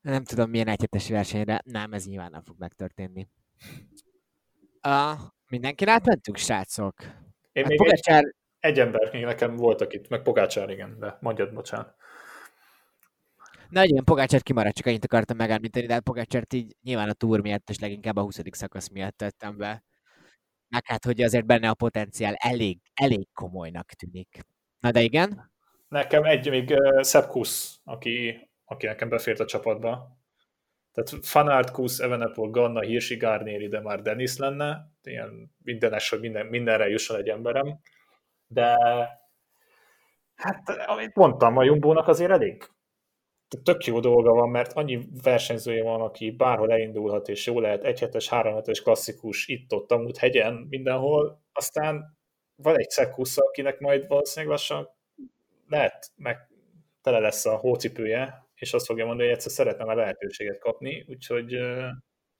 [0.00, 1.60] nem tudom milyen egyhetes versenyre.
[1.64, 3.28] Nem, ez nyilván nem fog megtörténni.
[4.86, 7.02] Uh, mindenki átmentünk, srácok?
[7.52, 8.24] Én hát még Pogácsár...
[8.24, 11.96] egy, egy ember még nekem voltak itt, meg Pogácsár, igen, de mondjad, bocsánat.
[13.70, 17.40] Na igen, Pogácsát kimaradt, csak annyit akartam megállítani, de hát Pogácsát így nyilván a túr
[17.40, 18.40] miatt, és leginkább a 20.
[18.50, 19.82] szakasz miatt tettem be
[20.68, 24.38] meg hát, hogy azért benne a potenciál elég, elég komolynak tűnik.
[24.80, 25.50] Na de igen?
[25.88, 30.16] Nekem egy még uh, Sepp Kuss, aki, aki nekem befért a csapatba.
[30.92, 34.90] Tehát Fanart, Kuss, Evenepol, Ganna, Hirsi, Garnieri, de már Dennis lenne.
[35.02, 37.80] Ilyen mindenes, hogy minden, mindenre jusson egy emberem.
[38.46, 38.76] De
[40.34, 42.68] hát, amit mondtam, a Jumbónak azért elég
[43.62, 48.28] tök jó dolga van, mert annyi versenyzője van, aki bárhol elindulhat, és jó lehet egyhetes,
[48.28, 52.18] háromhetes klasszikus itt-ott, amúgy hegyen, mindenhol, aztán
[52.56, 54.88] van egy szekusz, akinek majd valószínűleg lassan
[55.68, 56.48] lehet, meg
[57.02, 61.58] tele lesz a hócipője, és azt fogja mondani, hogy egyszer szeretne a lehetőséget kapni, úgyhogy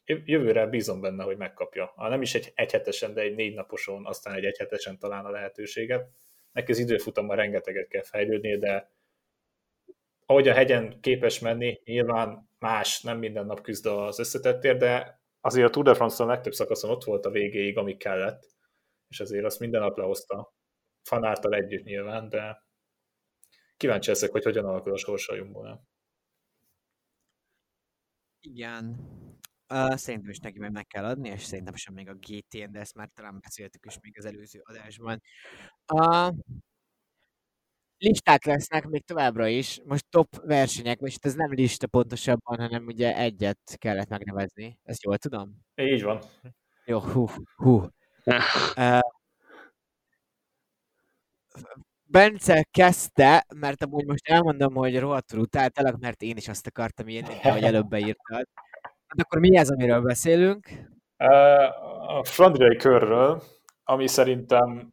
[0.05, 1.93] jövőre bízom benne, hogy megkapja.
[1.97, 6.09] Ha nem is egy egyhetesen, de egy négy naposon, aztán egy egyhetesen talán a lehetőséget.
[6.53, 8.91] Neki az időfutamban rengeteget kell fejlődnie, de
[10.31, 15.69] ahogy a hegyen képes menni, nyilván más, nem minden nap küzd az összetettér, de azért
[15.69, 18.43] a Tour de France-on legtöbb szakaszon ott volt a végéig, ami kellett,
[19.09, 20.55] és azért azt minden nap lehozta.
[21.03, 22.67] Fanártal együtt nyilván, de
[23.77, 25.81] kíváncsi leszek, hogy hogyan alakul a sorsa a
[28.41, 28.85] Igen.
[29.75, 32.95] Uh, szerintem is neki meg kell adni, és szerintem sem még a GTN, de ezt
[32.95, 35.23] már talán beszéltük is még az előző adásban.
[35.93, 36.35] Uh,
[37.99, 43.17] listák lesznek még továbbra is, most top versenyek, most ez nem lista pontosabban, hanem ugye
[43.17, 44.79] egyet kellett megnevezni.
[44.85, 45.55] Ezt jól tudom?
[45.75, 46.21] Így van.
[46.85, 47.87] Jó, hú, hú.
[48.77, 49.01] Uh,
[52.11, 57.35] Bence kezdte, mert amúgy most elmondom, hogy rohadtul utáltalak, mert én is azt akartam írni,
[57.43, 58.49] ahogy előbb beírtad.
[59.07, 60.69] Hát akkor mi ez, amiről beszélünk?
[62.07, 63.43] A Flandriai körről,
[63.85, 64.93] ami szerintem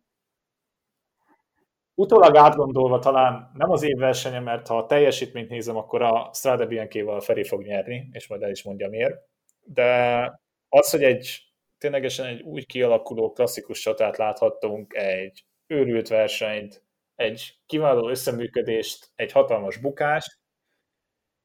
[1.96, 6.66] utólag átgondolva talán nem az év versenye, mert ha a teljesítményt nézem, akkor a Strade
[6.66, 9.22] Bianchi-val Feri fog nyerni, és majd el is mondja miért.
[9.64, 10.24] De
[10.70, 11.40] az, hogy egy
[11.78, 16.84] ténylegesen egy úgy kialakuló klasszikus csatát láthattunk, egy őrült versenyt,
[17.16, 20.40] egy kiváló összeműködést, egy hatalmas bukást,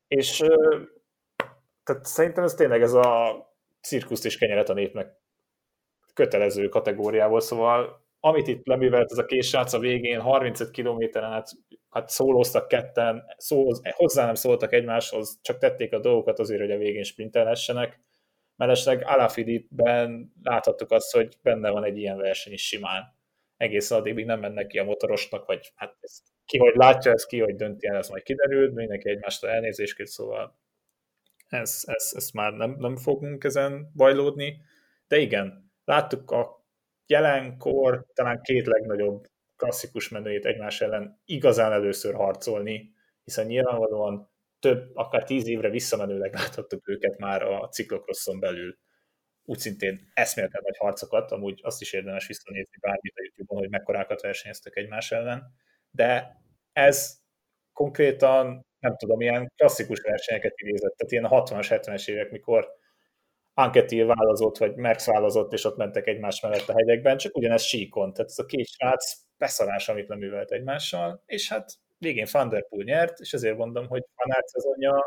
[0.08, 0.42] és
[1.84, 3.38] tehát szerintem ez tényleg ez a
[3.80, 5.18] cirkuszt és kenyeret a népnek
[6.14, 11.50] kötelező kategóriából, szóval amit itt leművelt ez a késsrác a végén, 35 kilométeren át
[11.90, 16.78] hát szólóztak ketten, szó, hozzá nem szóltak egymáshoz, csak tették a dolgokat azért, hogy a
[16.78, 18.00] végén sprintelhessenek.
[18.56, 23.18] Mellesleg Alafiditben láthattuk azt, hogy benne van egy ilyen verseny is simán.
[23.56, 27.26] Egész addig még nem mennek ki a motorosnak, vagy hát ez, ki hogy látja, ez
[27.26, 30.58] ki hogy dönti el, ez majd kiderült, mindenki egymástól elnézést kér, szóval
[31.48, 34.60] ez, ez, ez már nem, nem fogunk ezen bajlódni.
[35.08, 36.59] De igen, láttuk a
[37.10, 39.24] jelenkor talán két legnagyobb
[39.56, 42.92] klasszikus menőjét egymás ellen igazán először harcolni,
[43.24, 48.78] hiszen nyilvánvalóan több, akár tíz évre visszamenőleg láthattuk őket már a ciklokrosszon belül.
[49.44, 54.20] Úgy szintén eszméletlen nagy harcokat, amúgy azt is érdemes visszanézni bármit a YouTube-on, hogy mekkorákat
[54.20, 55.54] versenyeztek egymás ellen,
[55.90, 56.36] de
[56.72, 57.18] ez
[57.72, 62.78] konkrétan, nem tudom, ilyen klasszikus versenyeket idézett, tehát ilyen a 60-as, 70-es évek, mikor
[63.60, 68.12] Anketil válozott, vagy Merckx válozott, és ott mentek egymás mellett a hegyekben, csak ugyanez síkon.
[68.12, 72.84] Tehát ez a két srác beszarás, amit leművelt egymással, és hát végén Van Der Poel
[72.84, 75.04] nyert, és ezért mondom, hogy Van Aert szezonja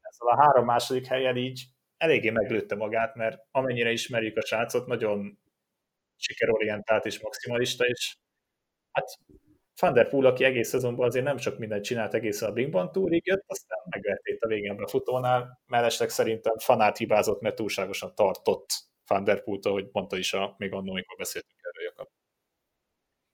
[0.00, 1.64] ezzel a három második helyen így
[1.96, 5.38] eléggé meglőtte magát, mert amennyire ismerjük a srácot, nagyon
[6.16, 8.16] sikerorientált és maximalista, és
[8.92, 9.18] hát
[9.80, 13.78] van aki egész szezonban azért nem sok mindent csinált egészen a Bingban túrig, jött, aztán
[13.90, 15.62] megvertét a végén a futónál.
[15.66, 18.66] Mellesleg szerintem fanát hibázott, mert túlságosan tartott
[19.06, 22.08] Van der hogy mondta is a, még annól, amikor beszéltünk erről, Jakab.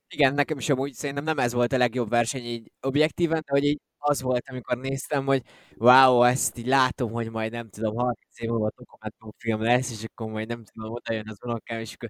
[0.09, 3.65] Igen, nekem is amúgy szerintem nem ez volt a legjobb verseny így objektíven, de hogy
[3.65, 5.43] így az volt, amikor néztem, hogy
[5.77, 10.31] wow, ezt így látom, hogy majd nem tudom, 30 év múlva dokumentumfilm lesz, és akkor
[10.31, 12.09] majd nem tudom, oda jön az unokám, és akkor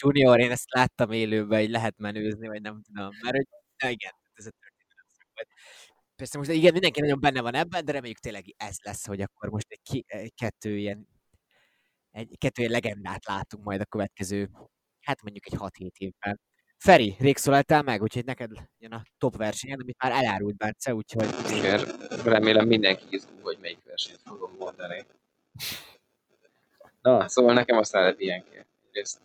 [0.00, 3.46] Junior, én ezt láttam élőben, hogy lehet menőzni, vagy nem tudom, mert hogy,
[3.82, 5.48] na igen, ez a történet volt.
[6.16, 9.48] Persze most igen, mindenki nagyon benne van ebben, de reméljük tényleg ez lesz, hogy akkor
[9.48, 11.08] most egy, ki, egy kettő ilyen
[12.10, 14.50] egy kettő ilyen legendát látunk majd a következő,
[15.00, 16.40] hát mondjuk egy 6-7 évben.
[16.78, 21.28] Feri, rég szólaltál meg, úgyhogy neked jön a top versenyen, amit már elárult Bence, úgyhogy...
[21.56, 21.80] Igen,
[22.24, 25.06] remélem mindenki izgul, hogy melyik versenyt fogom mondani.
[27.00, 28.44] Na, szóval nekem aztán lett ilyen
[28.86, 29.20] Egyrészt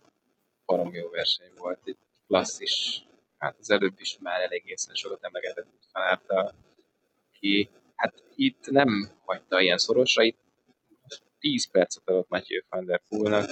[0.66, 1.96] barom jó verseny volt, egy
[2.26, 3.02] klasszis,
[3.38, 6.54] hát az előbb is már elég sokat emlegetett Fanárta,
[7.32, 8.88] ki hát itt nem
[9.24, 10.38] hagyta ilyen szorosra, itt
[11.38, 13.50] 10 percet adott Matthew van der Poolnak,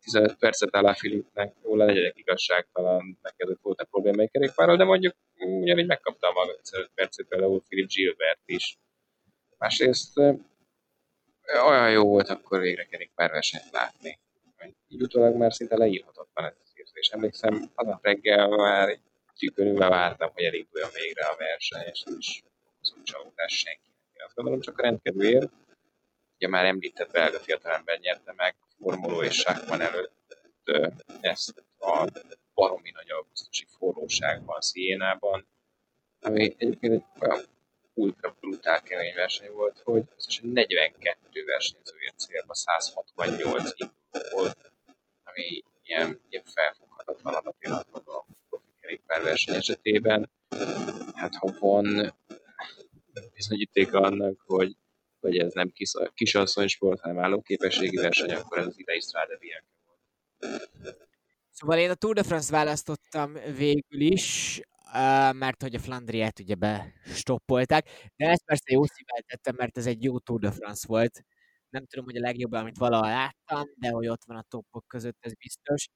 [0.00, 5.86] 15 percet áll a Filipnek, róla legyek igazságtalan, neked voltak problémai kerékpárral, de mondjuk ugyanígy
[5.86, 8.78] megkapta a maga 15 percet például Philip Gilbert is.
[9.58, 10.18] Másrészt
[11.66, 14.18] olyan jó volt akkor végre kerékpárversenyt látni.
[14.88, 17.08] Így utólag már szinte leírhatatlan ez az érzés.
[17.08, 19.00] Emlékszem, aznap reggel már egy
[19.38, 24.24] tükörülve vártam, hogy elinduljon végre a verseny, és nem is okozott csalódás senkinek.
[24.26, 25.50] Azt gondolom, csak a rendkedvéért
[26.36, 30.36] ugye már említett belga fiatalember nyerte meg Formuló és Sákman előtt
[31.20, 32.08] ezt a
[32.54, 35.46] baromi nagy augusztusi forróságban, Szénában,
[36.20, 37.44] ami egyébként egy olyan
[37.94, 44.72] ultra brutál kemény verseny volt, hogy összesen 42 versenyzőért célba 168 induló volt,
[45.24, 49.00] ami ilyen, ilyen felfoghatatlan alapillanatban a profi
[49.34, 50.30] kerékpárverseny esetében.
[51.14, 52.14] Hát ha van
[53.34, 54.76] bizonyítéka annak, hogy
[55.20, 59.66] hogy ez nem kis, kisasszony sport, hanem állóképességi verseny, akkor ez az idei Strade Bianca
[59.86, 60.98] volt.
[61.50, 64.60] Szóval én a Tour de France választottam végül is,
[65.32, 70.02] mert hogy a Flandriát ugye bestoppolták, de ezt persze jó szívvel tettem, mert ez egy
[70.02, 71.24] jó Tour de France volt.
[71.68, 75.16] Nem tudom, hogy a legjobb, amit valaha láttam, de hogy ott van a topok között,
[75.20, 75.88] ez biztos.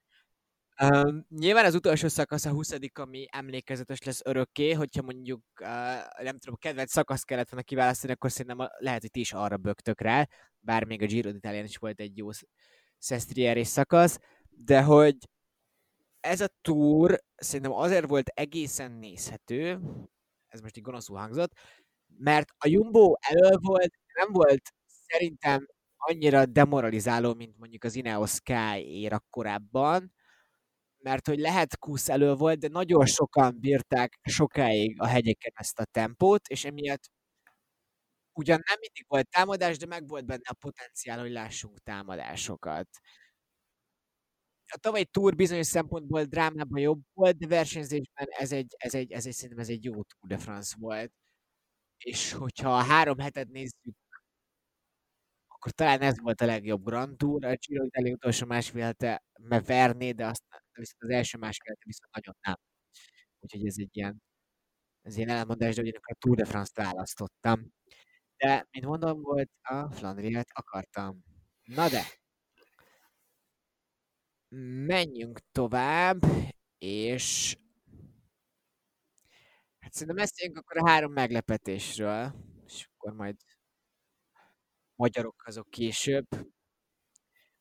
[0.82, 5.68] Um, nyilván az utolsó szakasz a 20 ami emlékezetes lesz örökké, hogyha mondjuk, uh,
[6.22, 10.00] nem tudom, kedvenc szakasz kellett volna kiválasztani, akkor szerintem lehet, hogy ti is arra bögtök
[10.00, 10.26] rá,
[10.60, 12.28] bár még a Giro d'Italián is volt egy jó
[12.98, 14.18] Sestriere szakasz,
[14.50, 15.16] de hogy
[16.20, 19.80] ez a túr szerintem azért volt egészen nézhető,
[20.48, 21.52] ez most így gonoszul hangzott,
[22.18, 24.72] mert a Jumbo elő volt, nem volt
[25.08, 25.66] szerintem
[25.96, 30.12] annyira demoralizáló, mint mondjuk az Ineos Sky éra korábban,
[30.98, 35.84] mert hogy lehet kusz elő volt, de nagyon sokan bírták sokáig a hegyeken ezt a
[35.84, 37.10] tempót, és emiatt
[38.32, 42.88] ugyan nem mindig volt támadás, de meg volt benne a potenciál, hogy lássunk támadásokat.
[44.72, 49.26] A tavalyi túr bizonyos szempontból drámában jobb volt, de versenyzésben ez egy, ez egy, ez
[49.26, 51.12] egy, szerintem ez egy jó Tour de France volt.
[51.98, 53.94] És hogyha a három hetet nézzük
[55.58, 57.44] akkor talán ez volt a legjobb Grand Tour.
[57.44, 59.22] A Giro utolsó másfél hete
[59.66, 60.42] verné, de azt
[60.78, 62.56] viszont az első másfél viszont nagyon nem.
[63.38, 64.22] Úgyhogy ez egy ilyen,
[65.02, 67.72] ez ilyen elmondás, de ugyanakkor a Tour de France-t választottam.
[68.36, 71.22] De, mint mondom, volt a Flandriát akartam.
[71.64, 72.02] Na de,
[74.86, 76.24] menjünk tovább,
[76.78, 77.56] és
[79.78, 82.34] hát szerintem beszéljünk akkor a három meglepetésről,
[82.66, 83.36] és akkor majd
[84.94, 86.26] magyarok azok később.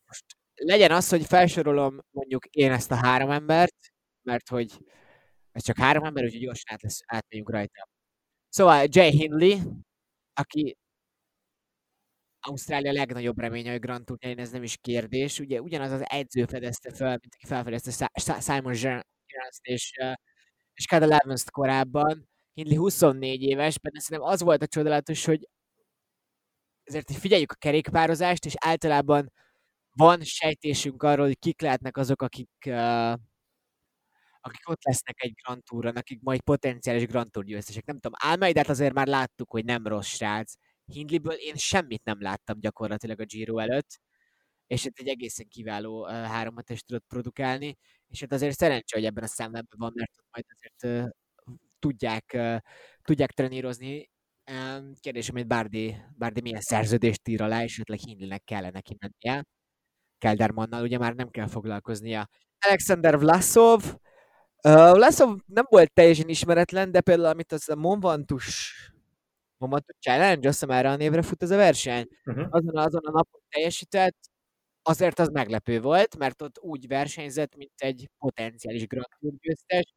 [0.06, 0.26] Most
[0.58, 3.76] legyen az, hogy felsorolom mondjuk én ezt a három embert,
[4.22, 4.78] mert hogy
[5.52, 7.88] ez csak három ember, úgyhogy gyorsan át lesz, átmegyünk rajta.
[8.50, 9.60] Szóval Jay Hindley,
[10.34, 10.78] aki
[12.40, 15.40] Ausztrália legnagyobb reménye, hogy Grand Tour ez nem is kérdés.
[15.40, 19.92] Ugye ugyanaz az edző fedezte fel, mint aki felfedezte Simon Gerrans és,
[20.74, 22.30] és Cadel evans korábban.
[22.54, 25.48] Hindley 24 éves, de szerintem az volt a csodálatos, hogy
[26.84, 29.32] ezért figyeljük a kerékpározást, és általában
[29.98, 33.12] van sejtésünk arról, hogy kik lehetnek azok, akik, uh,
[34.42, 37.86] akik ott lesznek egy Grand Touron, akik majd potenciális Grand Tour győztesek.
[37.86, 40.54] Nem tudom, Almeidát azért már láttuk, hogy nem rossz srác.
[40.86, 44.00] Hindleyből én semmit nem láttam gyakorlatilag a Giro előtt,
[44.68, 47.78] és itt egy egészen kiváló uh, háromat tudott produkálni,
[48.08, 51.10] és hát azért szerencsé, hogy ebben a számlában van, mert majd azért uh,
[51.80, 52.58] tudják, uh,
[53.02, 54.10] tudják trenírozni.
[54.52, 59.46] Um, kérdés, hogy Bárdi, Bárdi milyen szerződést ír alá, és esetleg Hindleynek kellene kimennie.
[60.18, 62.30] Keldermannal ugye már nem kell foglalkoznia.
[62.60, 63.84] Alexander Vlasov,
[64.64, 68.74] uh, Vlasov nem volt teljesen ismeretlen, de például amit az a Monvantus
[69.58, 72.48] Monvantus Challenge, azt hiszem erre a névre fut ez a verseny, uh-huh.
[72.50, 74.18] azon, azon a napon teljesített,
[74.82, 79.94] azért az meglepő volt, mert ott úgy versenyzett, mint egy potenciális Grand Tour győztes.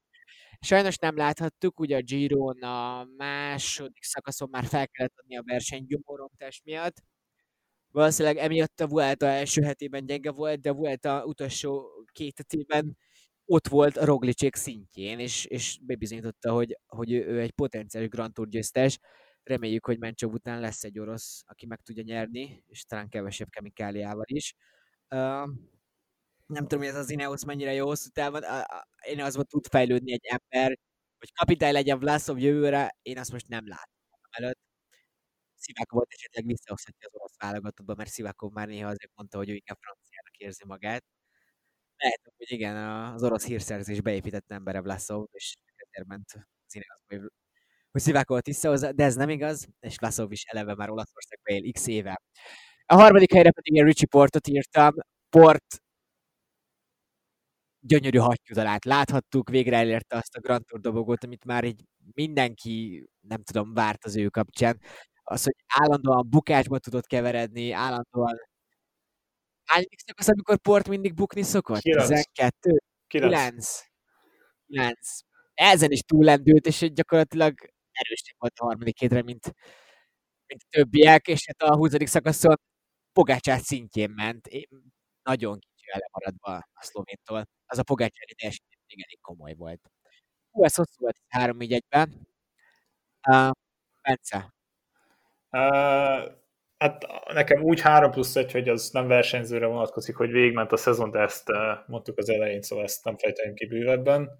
[0.61, 5.87] Sajnos nem láthattuk, ugye a Giron a második szakaszon már fel kellett adni a verseny
[5.87, 7.03] gyomorontás miatt,
[7.91, 12.97] valószínűleg emiatt a Vuelta első hetében gyenge volt, de Vuelta utolsó két hetében
[13.45, 18.33] ott volt a Roglicsék szintjén, és, és bebizonyította, hogy, hogy ő, ő egy potenciális Grand
[18.33, 18.99] Tour győztes.
[19.43, 24.25] Reméljük, hogy Mencsov után lesz egy orosz, aki meg tudja nyerni, és talán kevesebb kemikáliával
[24.27, 24.55] is.
[25.11, 25.49] Uh,
[26.47, 28.43] nem tudom, hogy ez az Ineos mennyire jó hosszú távon.
[28.43, 30.79] Uh, én az tud fejlődni egy ember,
[31.19, 34.70] hogy kapitány legyen Vlasov jövőre, én azt most nem látom előtt
[35.61, 39.79] Szivákov esetleg visszahozhatja az orosz válogatottba, mert Szivákov már néha azért mondta, hogy ő inkább
[39.81, 41.05] franciának érzi magát.
[41.97, 42.77] Lehet, hogy igen,
[43.15, 47.21] az orosz hírszerzés beépített embere Vlasov, és ezért ment az hogy,
[47.91, 51.87] hogy Szivákovot visszahozza, de ez nem igaz, és Vlasov is eleve már Olaszországba él x
[51.87, 52.23] éve.
[52.87, 54.95] A harmadik helyre pedig én Richie Portot írtam.
[55.31, 55.83] Port
[57.81, 61.85] gyönyörű hattyúdalát láthattuk, végre elérte azt a Grand Tour dobogót, amit már így
[62.15, 64.81] mindenki, nem tudom, várt az ő kapcsán
[65.31, 68.39] az, hogy állandóan bukásba tudott keveredni, állandóan
[69.65, 71.81] Hány szakasz, amikor Port mindig bukni szokott?
[71.81, 72.83] 12?
[73.07, 73.83] 9.
[74.67, 75.19] 9.
[75.55, 77.55] Ezen is túllendült, és gyakorlatilag
[77.93, 79.45] erősebb volt a harmadik hétre, mint,
[80.47, 81.93] mint a többiek, és hát a 20.
[82.05, 82.57] szakaszon
[83.13, 84.47] Pogácsát szintjén ment.
[84.47, 84.69] Én
[85.23, 87.45] nagyon kicsi elemaradva a szlovéntól.
[87.67, 89.81] Az a Pogácsári teljesítmény még elég komoly volt.
[90.51, 92.29] Hú, ez hosszú volt 3-4-1-ben.
[93.29, 93.51] Uh,
[94.03, 94.55] Bence,
[95.51, 96.33] Uh,
[96.79, 101.11] hát nekem úgy 3 plusz 1, hogy az nem versenyzőre vonatkozik, hogy végigment a szezon,
[101.11, 104.31] de ezt uh, mondtuk az elején, szóval ezt nem fejteljünk ki bővebben.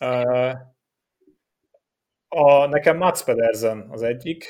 [0.00, 0.52] Uh,
[2.28, 4.44] a, nekem Mats Pedersen az egyik,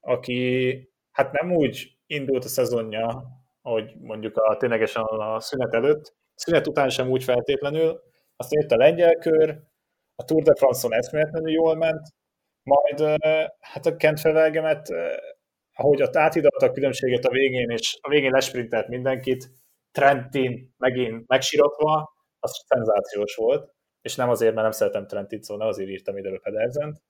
[0.00, 3.24] aki hát nem úgy indult a szezonja,
[3.62, 8.00] hogy mondjuk a, ténylegesen a szünet előtt, szünet után sem úgy feltétlenül,
[8.36, 9.60] aztán jött a lengyel kör,
[10.14, 12.08] a Tour de France-on eszméletlenül jól ment,
[12.62, 13.22] majd
[13.60, 14.18] hát a Kent
[15.74, 19.50] ahogy ott átidalta a különbséget a végén, és a végén lesprintelt mindenkit,
[19.92, 25.72] Trentin megint megsirotva, az szenzációs volt, és nem azért, mert nem szeretem Trentit, szóval nem
[25.72, 27.02] azért írtam ide a Pedersent.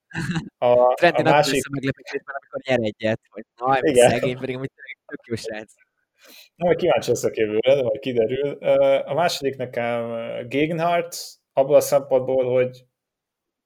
[0.58, 1.68] A, Trentin a másik...
[1.68, 4.10] meglepetésben, amikor nyer egyet, hogy na, Igen.
[4.10, 4.70] szegény, pedig hogy
[5.06, 5.72] tök jó srác.
[6.54, 8.52] Na, majd kíváncsi leszek jövőre, de majd kiderül.
[9.04, 10.10] A második nekem
[10.48, 11.16] Gegenhardt,
[11.52, 12.84] abból a szempontból, hogy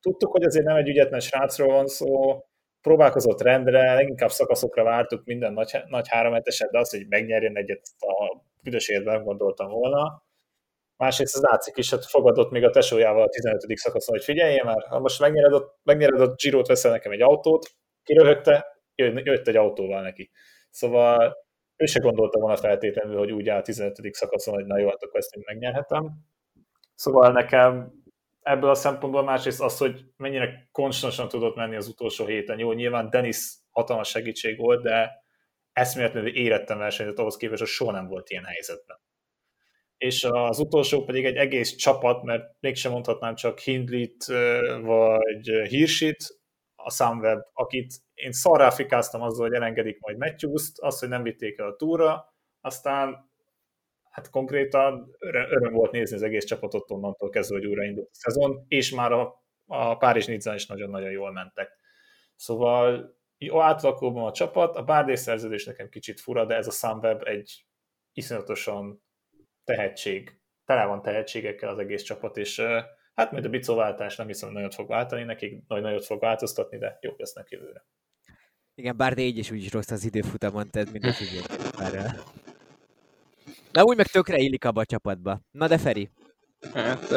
[0.01, 2.43] tudtuk, hogy azért nem egy ügyetlen srácról van szó,
[2.87, 7.83] próbálkozott rendre, leginkább szakaszokra vártuk minden nagy, nagy három eset, de az, hogy megnyerjen egyet
[7.99, 10.23] a büdös életben gondoltam volna.
[10.97, 13.77] Másrészt az látszik is, hogy fogadott még a tesójával a 15.
[13.77, 17.67] szakaszon, hogy figyelje már, ha most megnyered a, megnyered a Giro-t, veszel nekem egy autót,
[18.03, 20.31] kiröhögte, jött egy autóval neki.
[20.71, 21.37] Szóval
[21.77, 24.15] ő se gondolta volna feltétlenül, hogy úgy áll a 15.
[24.15, 26.11] szakaszon, hogy na jó, hát akkor ezt én megnyerhetem.
[26.95, 27.93] Szóval nekem
[28.47, 32.59] ebből a szempontból, másrészt az, hogy mennyire konstantosan tudott menni az utolsó héten.
[32.59, 33.39] Jó, nyilván Dennis
[33.71, 35.25] hatalmas segítség volt, de
[35.73, 39.01] eszméletlenül érettem versenyzett ahhoz képest, hogy soha nem volt ilyen helyzetben.
[39.97, 44.25] És az utolsó pedig egy egész csapat, mert mégsem mondhatnám csak Hindlit
[44.81, 46.41] vagy Hirsit,
[46.75, 51.59] a Sunweb, akit én szarrá fikáztam azzal, hogy elengedik majd Matthews-t, azt, hogy nem vitték
[51.59, 53.31] el a túra, aztán
[54.17, 58.91] hát konkrétan öröm volt nézni az egész csapatot onnantól kezdve, hogy újraindult a szezon, és
[58.91, 61.71] már a, a Párizs Nizzán is nagyon-nagyon jól mentek.
[62.37, 67.23] Szóval jó átlakulban a csapat, a bárdés szerződés nekem kicsit fura, de ez a Sunweb
[67.27, 67.67] egy
[68.13, 69.03] iszonyatosan
[69.65, 72.61] tehetség, tele van tehetségekkel az egész csapat, és
[73.15, 76.79] hát majd a bicóváltás nem hiszem, hogy nagyot fog váltani nekik, nagy nagyot fog változtatni,
[76.79, 77.87] de jó lesznek jövőre.
[78.75, 81.45] Igen, bár de így is úgyis rossz az időfutamon, tehát mindegy figyelj.
[83.77, 85.41] Na úgy meg tökre illik abba a csapatba.
[85.51, 86.11] Na de Feri.
[86.75, 87.11] Hát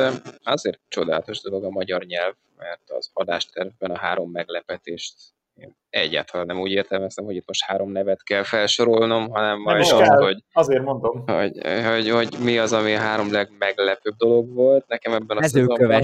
[0.43, 5.16] azért csodálatos dolog a magyar nyelv, mert az adástervben a három meglepetést
[5.53, 9.91] én egyáltalán nem úgy értelmeztem, hogy itt most három nevet kell felsorolnom, hanem majd is
[9.91, 10.18] az, kell.
[10.18, 11.24] hogy, Azért mondom.
[11.26, 16.03] hogy, hogy, hogy, mi az, ami a három legmeglepőbb dolog volt nekem ebben a szezonban.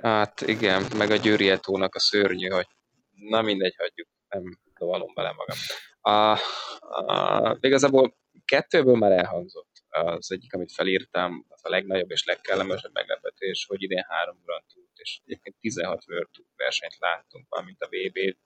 [0.00, 1.60] Hát igen, meg a Győri a
[1.92, 2.66] szörnyű, hogy
[3.14, 5.56] na mindegy, hagyjuk, nem dovalom bele magam.
[6.00, 6.38] A,
[7.12, 8.14] a, igazából
[8.44, 9.71] kettőből már elhangzott.
[9.94, 14.82] Az egyik, amit felírtam, az a legnagyobb és legkellemesebb meglepetés, hogy idén három Grand Tour
[15.02, 18.36] és egyébként 16 World Tour versenyt láttunk, valamint a VB,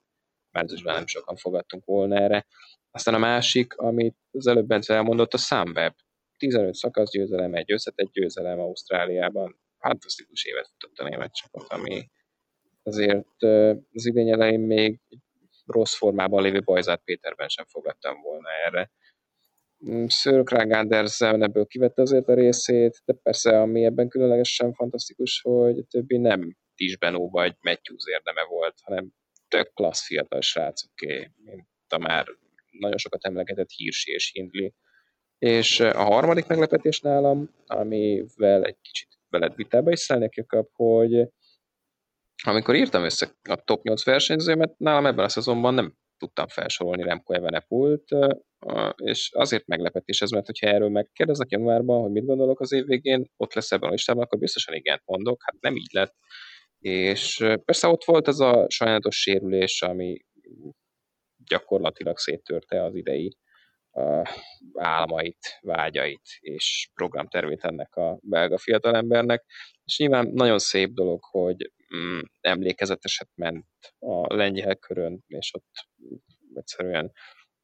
[0.51, 2.47] márciusban nem sokan fogadtunk volna erre.
[2.91, 5.95] Aztán a másik, amit az előbb Bence elmondott, a Sunweb.
[6.37, 9.61] 15 szakasz győzelem, egy összetett győzelem Ausztráliában.
[9.79, 12.11] Fantasztikus évet futott a német csapat, ami
[12.83, 13.43] azért
[13.93, 15.01] az idény elején még
[15.67, 18.91] rossz formában lévő Bajzát Péterben sem fogadtam volna erre.
[19.85, 25.41] Mm, Sir Craig Andersen ebből kivette azért a részét, de persze ami ebben különlegesen fantasztikus,
[25.41, 29.13] hogy a többi nem Tisbenó vagy Matthews érdeme volt, hanem
[29.49, 32.27] tök klassz fiatal srácoké, mint a már
[32.71, 34.71] nagyon sokat emlegetett Hirsi és Hindley.
[35.39, 41.29] És a harmadik meglepetés nálam, amivel egy kicsit veled vitába is szállnék, Jakab, hogy
[42.43, 47.33] amikor írtam össze a top 8 versenyzőmet, nálam ebben a szezonban nem tudtam felsorolni Remco
[47.35, 48.05] Evenepult,
[48.97, 53.31] és azért meglepetés ez, mert hogyha erről megkérdeznek januárban, hogy mit gondolok az év végén,
[53.37, 56.15] ott lesz ebben a listában, akkor biztosan igent mondok, hát nem így lett.
[56.79, 60.25] És persze ott volt ez a sajnálatos sérülés, ami
[61.45, 63.37] gyakorlatilag széttörte az idei
[64.75, 69.45] álmait, vágyait és programtervét ennek a belga fiatalembernek.
[69.85, 73.67] És nyilván nagyon szép dolog, hogy mm, emlékezeteset ment
[73.99, 75.89] a lengyel körön, és ott
[76.55, 77.13] egyszerűen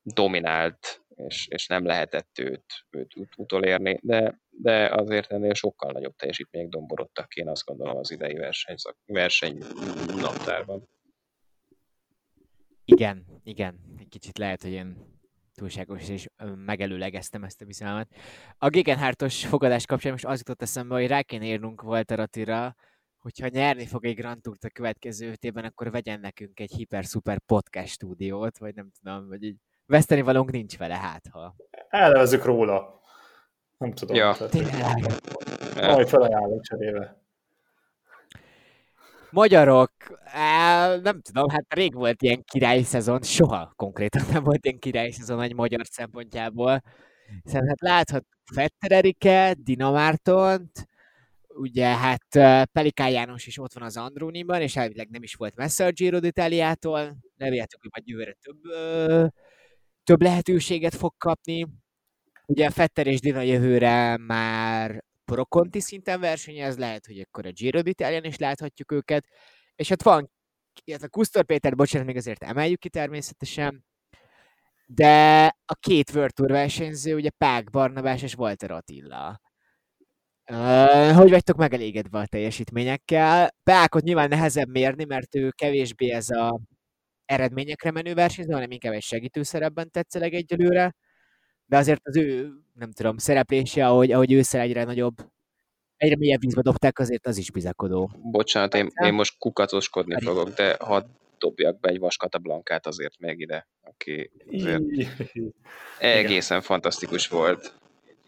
[0.02, 6.16] dominált, és, és nem lehetett őt, őt ut- utolérni, de, de azért ennél sokkal nagyobb
[6.16, 9.58] teljesítmények domborodtak én azt gondolom az idei verseny, verseny
[10.06, 10.88] naptárban.
[12.84, 13.80] Igen, igen.
[13.98, 14.96] Egy kicsit lehet, hogy én
[15.54, 18.08] túlságos és megelőlegeztem ezt a bizalmat.
[18.58, 22.74] A Gegenhártos fogadás kapcsán most az jutott eszembe, hogy rá kéne írnunk Walter Attira,
[23.22, 27.38] hogyha nyerni fog egy Grand Tourt a következő öt évben, akkor vegyen nekünk egy hiper-szuper
[27.46, 29.56] podcast stúdiót, vagy nem tudom, vagy így
[29.86, 31.54] veszteni valónk nincs vele, hát ha.
[31.88, 33.00] Elnevezzük róla.
[33.78, 34.16] Nem tudom.
[34.16, 34.36] Ja.
[34.50, 35.12] Tényleg.
[35.74, 37.20] Majd felajánlok cserébe.
[39.30, 39.92] Magyarok,
[40.24, 45.12] á, nem tudom, hát rég volt ilyen királyi szezon, soha konkrétan nem volt ilyen királyi
[45.12, 46.82] szezon egy magyar szempontjából.
[47.42, 50.86] Hiszen hát láthat Fetter Erike, Dina Mártont,
[51.54, 52.26] ugye hát
[52.72, 56.18] Pelikán János is ott van az Andróniban, és elvileg nem is volt messze a Giro
[56.20, 59.26] d'Italiától, remélhetők, hogy majd jövőre több, ö,
[60.04, 61.66] több lehetőséget fog kapni.
[62.46, 68.24] Ugye Fetter és Dina jövőre már Proconti szinten versenyez, lehet, hogy akkor a Giro d'Italián
[68.24, 69.26] is láthatjuk őket,
[69.74, 70.30] és hát van,
[70.84, 73.84] illetve Kusztor Péter, bocsánat, még azért emeljük ki természetesen,
[74.86, 79.40] de a két World Tour versenyző, ugye Pák Barnabás és Walter Attila.
[80.52, 83.54] Uh, hogy vagytok megelégedve a teljesítményekkel?
[83.62, 86.60] Pákot nyilván nehezebb mérni, mert ő kevésbé ez a
[87.24, 90.94] eredményekre menő versenyző, hanem inkább egy segítő szerepben tetszeleg egyelőre,
[91.66, 95.14] de azért az ő, nem tudom, szereplése, ahogy, ahogy ősszel egyre nagyobb,
[95.96, 98.10] egyre mélyebb vízbe dobták, azért az is bizakodó.
[98.22, 101.04] Bocsánat, én, én most kukatoskodni fogok, de hadd
[101.38, 104.82] dobjak be egy vaskata blankát azért még ide, aki azért
[105.98, 107.80] egészen fantasztikus volt.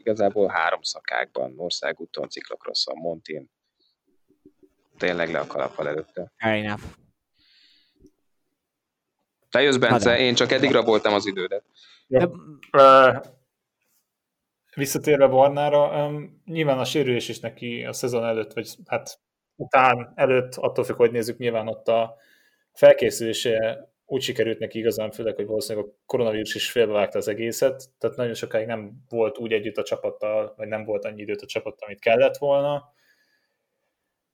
[0.05, 3.51] Igazából három szakákban, országúton, ciklokrosszon, Montin.
[4.99, 6.33] Tényleg le a kalappal előtte.
[6.37, 6.83] Fair enough.
[9.51, 10.19] Te jössz, Bence, de.
[10.19, 11.65] én csak eddig raboltam az idődet.
[12.07, 12.29] De,
[12.73, 13.19] Ö,
[14.75, 19.19] Visszatérve Barnára, um, nyilván a sérülés is neki a szezon előtt, vagy hát
[19.57, 22.17] után előtt, attól függ, hogy nézzük, nyilván ott a
[22.73, 28.17] felkészülése úgy sikerült neki igazán, főleg, hogy valószínűleg a koronavírus is félbevágta az egészet, tehát
[28.17, 31.87] nagyon sokáig nem volt úgy együtt a csapattal, vagy nem volt annyi időt a csapattal,
[31.89, 32.93] amit kellett volna.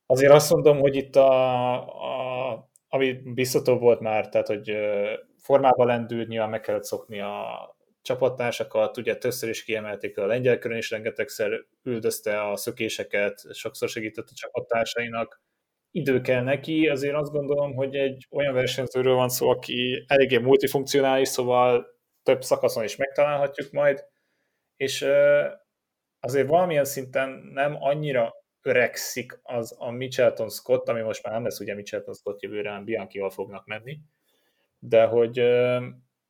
[0.06, 1.72] Azért azt mondom, hogy itt a,
[2.52, 7.76] a ami biztató volt már, tehát hogy ö, formában lendült, nyilván meg kellett szokni a
[8.02, 11.50] csapattársakat, ugye többször is kiemelték a lengyel körön is, rengetegszer
[11.82, 15.42] üldözte a szökéseket, sokszor segített a csapattársainak.
[15.90, 21.28] Idő kell neki, azért azt gondolom, hogy egy olyan versenyzőről van szó, aki eléggé multifunkcionális,
[21.28, 21.86] szóval
[22.22, 24.04] több szakaszon is megtalálhatjuk majd,
[24.76, 25.06] és
[26.20, 31.60] azért valamilyen szinten nem annyira öregszik az a Michelton Scott, ami most már nem lesz
[31.60, 33.98] ugye Michelton Scott jövőre, hanem Bianchival fognak menni.
[34.78, 35.38] de hogy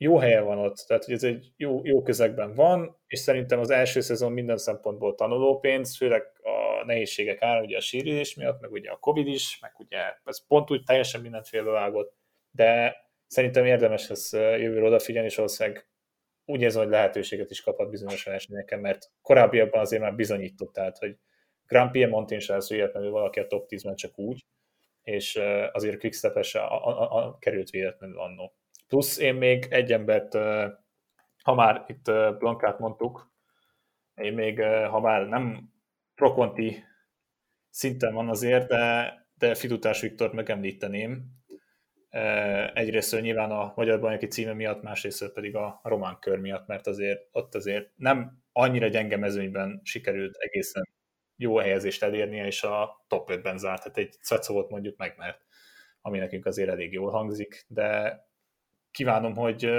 [0.03, 3.71] jó helye van ott, tehát hogy ez egy jó, jó közegben van, és szerintem az
[3.71, 8.91] első szezon minden szempontból tanulópénz, főleg a nehézségek ára, ugye a sérülés miatt, meg ugye
[8.91, 12.15] a Covid is, meg ugye ez pont úgy teljesen mindent félbevágott,
[12.51, 12.97] de
[13.27, 15.89] szerintem érdemes lesz jövőre odafigyelni, és valószínűleg
[16.45, 21.17] úgy érzem, hogy lehetőséget is kaphat bizonyos versenyeken, mert korábbiakban azért már bizonyított, tehát, hogy
[21.67, 24.47] Grand Piemontin sem lesz véletlenül valaki a top 10-ben csak úgy,
[25.03, 25.41] és
[25.73, 28.55] azért quickstep a, a, a, került véletlenül annó.
[28.91, 30.35] Plusz én még egy embert,
[31.43, 32.05] ha már itt
[32.39, 33.33] Blankát mondtuk,
[34.15, 35.73] én még, ha már nem
[36.15, 36.85] prokonti
[37.69, 41.25] szinten van azért, de, de Fidutás Viktor megemlíteném.
[42.75, 47.29] Egyrészt nyilván a magyar bajnoki címe miatt, másrészt pedig a román kör miatt, mert azért
[47.33, 50.89] ott azért nem annyira gyenge mezőnyben sikerült egészen
[51.37, 53.83] jó helyezést elérnie, és a top 5-ben zárt.
[53.83, 55.45] Tehát egy Szecovot mondjuk megmert,
[56.01, 58.19] ami nekünk azért elég jól hangzik, de
[58.91, 59.71] kívánom, hogy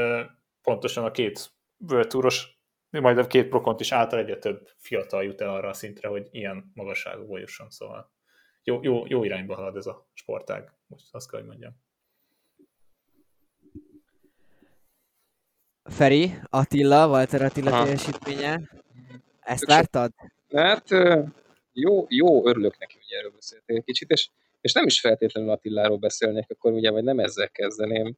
[0.62, 2.60] pontosan a két World Touros,
[2.90, 6.28] majd a két prokont is által egyre több fiatal jut el arra a szintre, hogy
[6.32, 8.12] ilyen magasságú jusson, szóval
[8.64, 11.74] jó, jó, jó irányba halad ez a sportág, most azt kell, hogy mondjam.
[15.84, 18.62] Feri, Attila, Walter Attila teljesítménye.
[19.40, 20.12] Ezt vártad?
[20.54, 20.90] Hát
[21.74, 24.30] jó, jó, örülök neki, hogy erről beszéltél egy kicsit, és,
[24.62, 28.18] és nem is feltétlenül Attiláról beszélnék, akkor ugye, vagy nem ezzel kezdeném.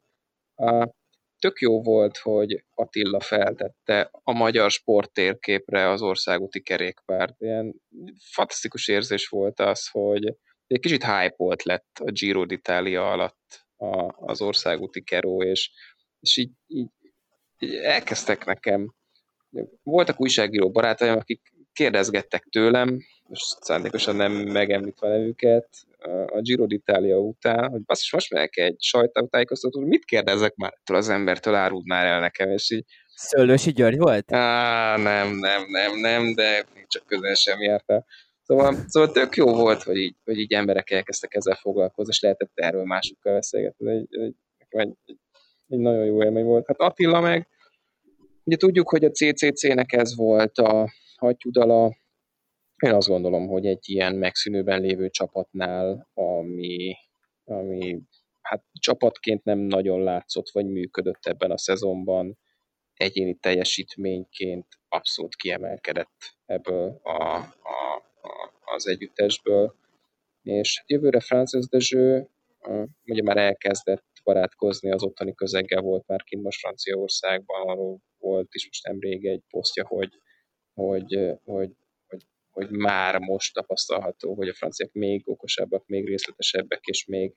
[1.38, 7.40] Tök jó volt, hogy Attila feltette a magyar sporttérképre az országúti kerékpárt.
[7.40, 7.74] Ilyen
[8.32, 10.36] fantasztikus érzés volt az, hogy
[10.66, 15.70] egy kicsit hype lett a Giro d'Italia alatt a, az országúti keró, és,
[16.20, 16.90] és így, így,
[17.58, 18.94] így elkezdtek nekem
[19.82, 22.98] voltak újságíró barátaim, akik kérdezgettek tőlem,
[23.28, 25.68] most szándékosan nem megemlítve nevüket,
[26.10, 31.08] a Giro d'Italia után, hogy basszus, most megyek egy sajtótájékoztató, mit kérdezek már ettől az
[31.08, 32.84] embertől, áruld már el nekem, és így
[33.16, 34.32] Szőlősi György volt?
[34.32, 38.06] Á, nem, nem, nem, nem, de még csak közel sem jártál.
[38.42, 42.50] Szóval, szóval tök jó volt, hogy így, hogy így emberek elkezdtek ezzel foglalkozni, és lehetett
[42.54, 43.90] erről másokkal beszélgetni.
[43.90, 44.34] Egy, egy,
[44.68, 44.94] egy,
[45.68, 46.66] egy, nagyon jó élmény volt.
[46.66, 47.48] Hát Attila meg,
[48.44, 51.96] ugye tudjuk, hogy a CCC-nek ez volt a hattyúdala,
[52.84, 56.96] én azt gondolom, hogy egy ilyen megszűnőben lévő csapatnál, ami,
[57.44, 58.00] ami
[58.42, 62.38] hát csapatként nem nagyon látszott, vagy működött ebben a szezonban,
[62.94, 67.46] egyéni teljesítményként abszolút kiemelkedett ebből a, a,
[68.22, 69.74] a, az együttesből.
[70.42, 72.28] És hát jövőre Francis Dezső
[73.04, 78.66] ugye már elkezdett barátkozni az ottani közeggel, volt már kint most Franciaországban, arról volt is
[78.66, 80.20] most nemrég egy posztja, hogy,
[80.74, 81.70] hogy, hogy
[82.54, 87.34] hogy már most tapasztalható, hogy a franciák még okosabbak, még részletesebbek, és még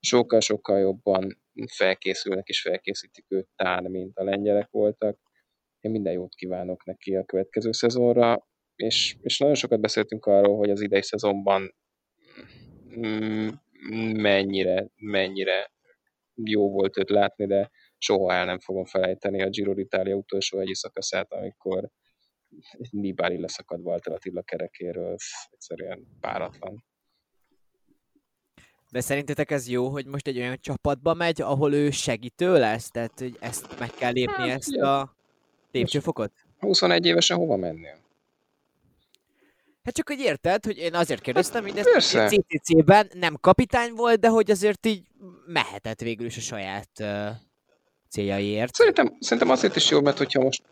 [0.00, 5.18] sokkal-sokkal jobban felkészülnek és felkészítik őt tán, mint a lengyelek voltak.
[5.80, 10.70] Én minden jót kívánok neki a következő szezonra, és, és nagyon sokat beszéltünk arról, hogy
[10.70, 11.74] az idei szezonban
[14.12, 15.72] mennyire, mennyire
[16.34, 20.74] jó volt őt látni, de soha el nem fogom felejteni a Giro d'Italia utolsó egy
[20.74, 21.90] szakaszát, amikor
[22.90, 25.16] Nibali leszakad Walter Attila kerekéről,
[25.50, 26.84] egyszerűen páratlan.
[28.90, 32.90] De szerintetek ez jó, hogy most egy olyan csapatba megy, ahol ő segítő lesz?
[32.90, 35.00] Tehát, hogy ezt meg kell lépni, hát, ezt ja.
[35.00, 35.16] a
[35.70, 36.32] lépcsőfokot?
[36.58, 38.02] 21 évesen hova mennél?
[39.84, 44.20] Hát csak, hogy érted, hogy én azért kérdeztem, hogy ez a CTC-ben nem kapitány volt,
[44.20, 45.02] de hogy azért így
[45.46, 47.28] mehetett végül is a saját uh,
[48.08, 48.74] céljaiért.
[48.74, 50.62] Szerintem, szerintem azért is jó, mert hogyha most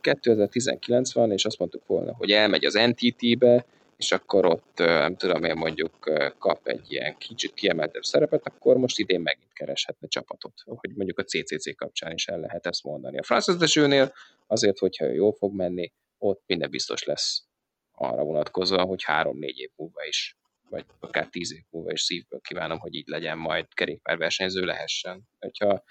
[0.00, 3.64] 2019 van, és azt mondtuk volna, hogy elmegy az NTT-be,
[3.96, 8.98] és akkor ott, nem tudom én mondjuk kap egy ilyen kicsit kiemeltebb szerepet, akkor most
[8.98, 13.18] idén megint kereshetne csapatot, hogy mondjuk a CCC kapcsán is el lehet ezt mondani.
[13.18, 14.12] A Francis Dezsőnél
[14.46, 17.44] azért, hogyha ő jól fog menni, ott minden biztos lesz
[17.92, 20.36] arra vonatkozóan, hogy három-négy év múlva is,
[20.68, 25.28] vagy akár tíz év múlva is szívből kívánom, hogy így legyen majd kerékpárversenyző lehessen.
[25.38, 25.84] Hogyha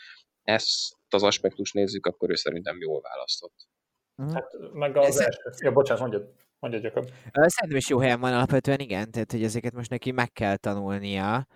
[0.43, 3.67] ezt az aspektust nézzük, akkor ő szerintem jól választott.
[4.15, 4.33] Mhm.
[4.33, 5.41] Hát, meg az Ez első.
[5.59, 6.33] Ja, bocsánat, mondjad.
[6.59, 7.09] Mondja, Jakob.
[7.31, 11.47] Szerintem is jó helyen van alapvetően, igen, tehát hogy ezeket most neki meg kell tanulnia.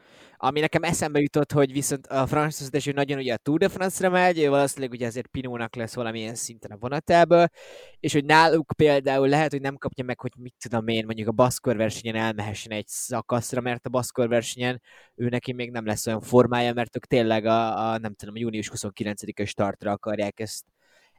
[0.46, 4.10] Ami nekem eszembe jutott, hogy viszont a Francis Dezső nagyon ugye a Tour de France-ra
[4.10, 7.50] megy, ő valószínűleg ugye azért Pinónak lesz valamilyen szinten a vonatából,
[8.00, 11.32] és hogy náluk például lehet, hogy nem kapja meg, hogy mit tudom én, mondjuk a
[11.32, 14.82] baszkor versenyen elmehessen egy szakaszra, mert a baszkor versenyen
[15.16, 18.40] ő neki még nem lesz olyan formája, mert ők tényleg a, a nem tudom, a
[18.40, 20.64] június 29-es startra akarják ezt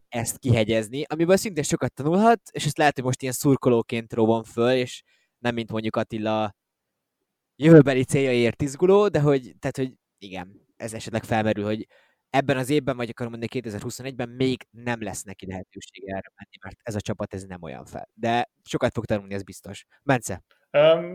[0.09, 4.71] ezt kihegyezni, amiből szintén sokat tanulhat, és ezt lehet, hogy most ilyen szurkolóként robom föl,
[4.71, 5.03] és
[5.39, 6.55] nem mint mondjuk Attila
[7.57, 11.87] jövőbeli céljaiért izguló, de hogy, tehát, hogy igen, ez esetleg felmerül, hogy
[12.31, 16.77] ebben az évben, vagy akarom mondani 2021-ben még nem lesz neki lehetősége erre menni, mert
[16.83, 18.09] ez a csapat ez nem olyan fel.
[18.15, 19.85] De sokat fog tanulni, ez biztos.
[20.03, 20.43] Bence?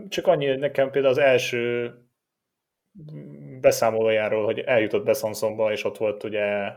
[0.08, 1.94] Csak annyi, nekem például az első
[3.62, 6.74] beszámolójáról, hogy eljutott Beszanszonba, és ott volt ugye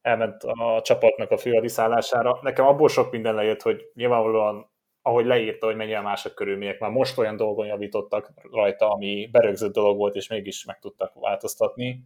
[0.00, 2.38] elment a csapatnak a főadiszállására.
[2.42, 4.72] Nekem abból sok minden lejött, hogy nyilvánvalóan
[5.06, 9.96] ahogy leírta, hogy mennyire mások körülmények, már most olyan dolgon javítottak rajta, ami berögzött dolog
[9.96, 12.04] volt, és mégis meg tudtak változtatni.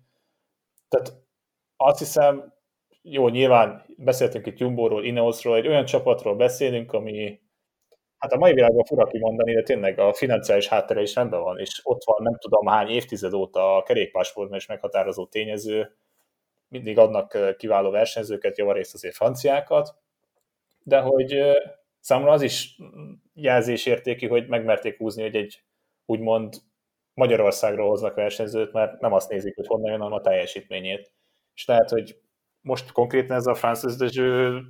[0.89, 1.13] Tehát
[1.77, 2.55] azt hiszem,
[3.03, 7.41] jó, nyilván beszéltünk itt Jumbo-ról, Ineosról, egy olyan csapatról beszélünk, ami
[8.19, 11.81] hát a mai világban fura kimondani, de tényleg a financiális háttere is rendben van, és
[11.83, 15.97] ott van nem tudom hány évtized óta a kerékpársportban is meghatározó tényező,
[16.69, 19.95] mindig adnak kiváló versenyzőket, javarészt azért franciákat,
[20.83, 21.43] de hogy
[22.09, 22.79] számomra az is
[23.35, 25.65] jelzésértéki, hogy megmerték húzni, hogy egy
[26.05, 26.55] úgymond
[27.15, 31.13] Magyarországról hoznak versenyzőt, mert nem azt nézik, hogy honnan jön a teljesítményét.
[31.55, 32.21] És lehet, hogy
[32.61, 34.61] most konkrétan ez a Francis Dezső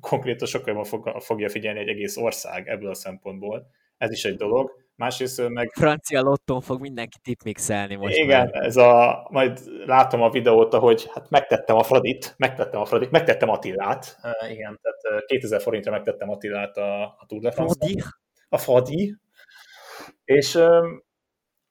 [0.00, 3.66] konkrétan sokkal jobban fogja figyelni egy egész ország ebből a szempontból.
[3.96, 4.70] Ez is egy dolog.
[5.02, 5.70] Másrészt meg...
[5.74, 8.16] Francia lotton fog mindenki tipmixelni most.
[8.16, 8.64] Igen, már.
[8.64, 13.48] ez a, majd látom a videót, hogy hát megtettem a Fradit, megtettem a Fradit, megtettem
[13.48, 18.02] Attillát, uh, igen, tehát 2000 forintra megtettem Attillát a, a Tour de france Fradi?
[18.48, 19.16] A Fradi.
[20.24, 21.04] És um,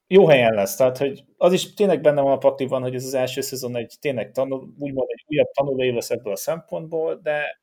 [0.07, 3.13] jó helyen lesz, tehát hogy az is tényleg benne van a pakliban, hogy ez az
[3.13, 7.61] első szezon egy tényleg tanul, úgymond egy újabb tanulói lesz ebből a szempontból, de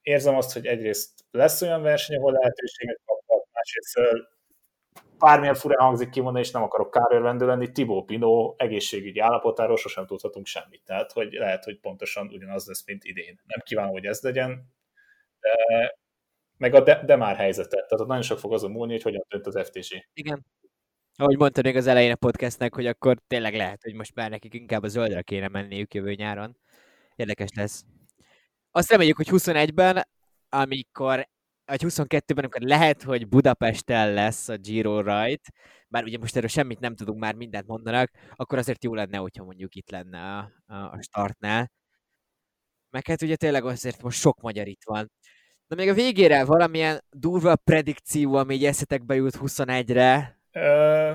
[0.00, 3.98] érzem azt, hogy egyrészt lesz olyan verseny, ahol lehetőséget kaphat, másrészt
[5.18, 10.46] bármilyen furán hangzik kimondani, és nem akarok kárőrvendő lenni, Tibó Pino egészségügyi állapotáról sosem tudhatunk
[10.46, 10.82] semmit.
[10.84, 13.40] Tehát, hogy lehet, hogy pontosan ugyanaz lesz, mint idén.
[13.46, 14.74] Nem kívánom, hogy ez legyen,
[15.40, 15.54] de
[16.56, 17.86] meg a de, de már helyzetet.
[17.88, 19.88] Tehát ott nagyon sok fog azon múlni, hogy hogyan dönt az FTC.
[20.12, 20.46] Igen.
[21.18, 24.54] Ahogy mondtad még az elején a podcastnek, hogy akkor tényleg lehet, hogy most már nekik
[24.54, 26.56] inkább a zöldre kéne menniük jövő nyáron.
[27.14, 27.84] Érdekes lesz.
[28.70, 30.08] Azt reméljük, hogy 21-ben,
[30.48, 31.28] amikor
[31.66, 35.52] vagy 22-ben, amikor lehet, hogy Budapesten lesz a Giro rajt,
[35.88, 39.44] bár ugye most erről semmit nem tudunk, már mindent mondanak, akkor azért jó lenne, hogyha
[39.44, 41.70] mondjuk itt lenne a, a, a startnál.
[42.90, 45.10] Meg hát ugye tényleg azért most sok magyar itt van.
[45.66, 50.62] Na még a végére valamilyen durva predikció, ami így eszetekbe jut 21-re, Uh...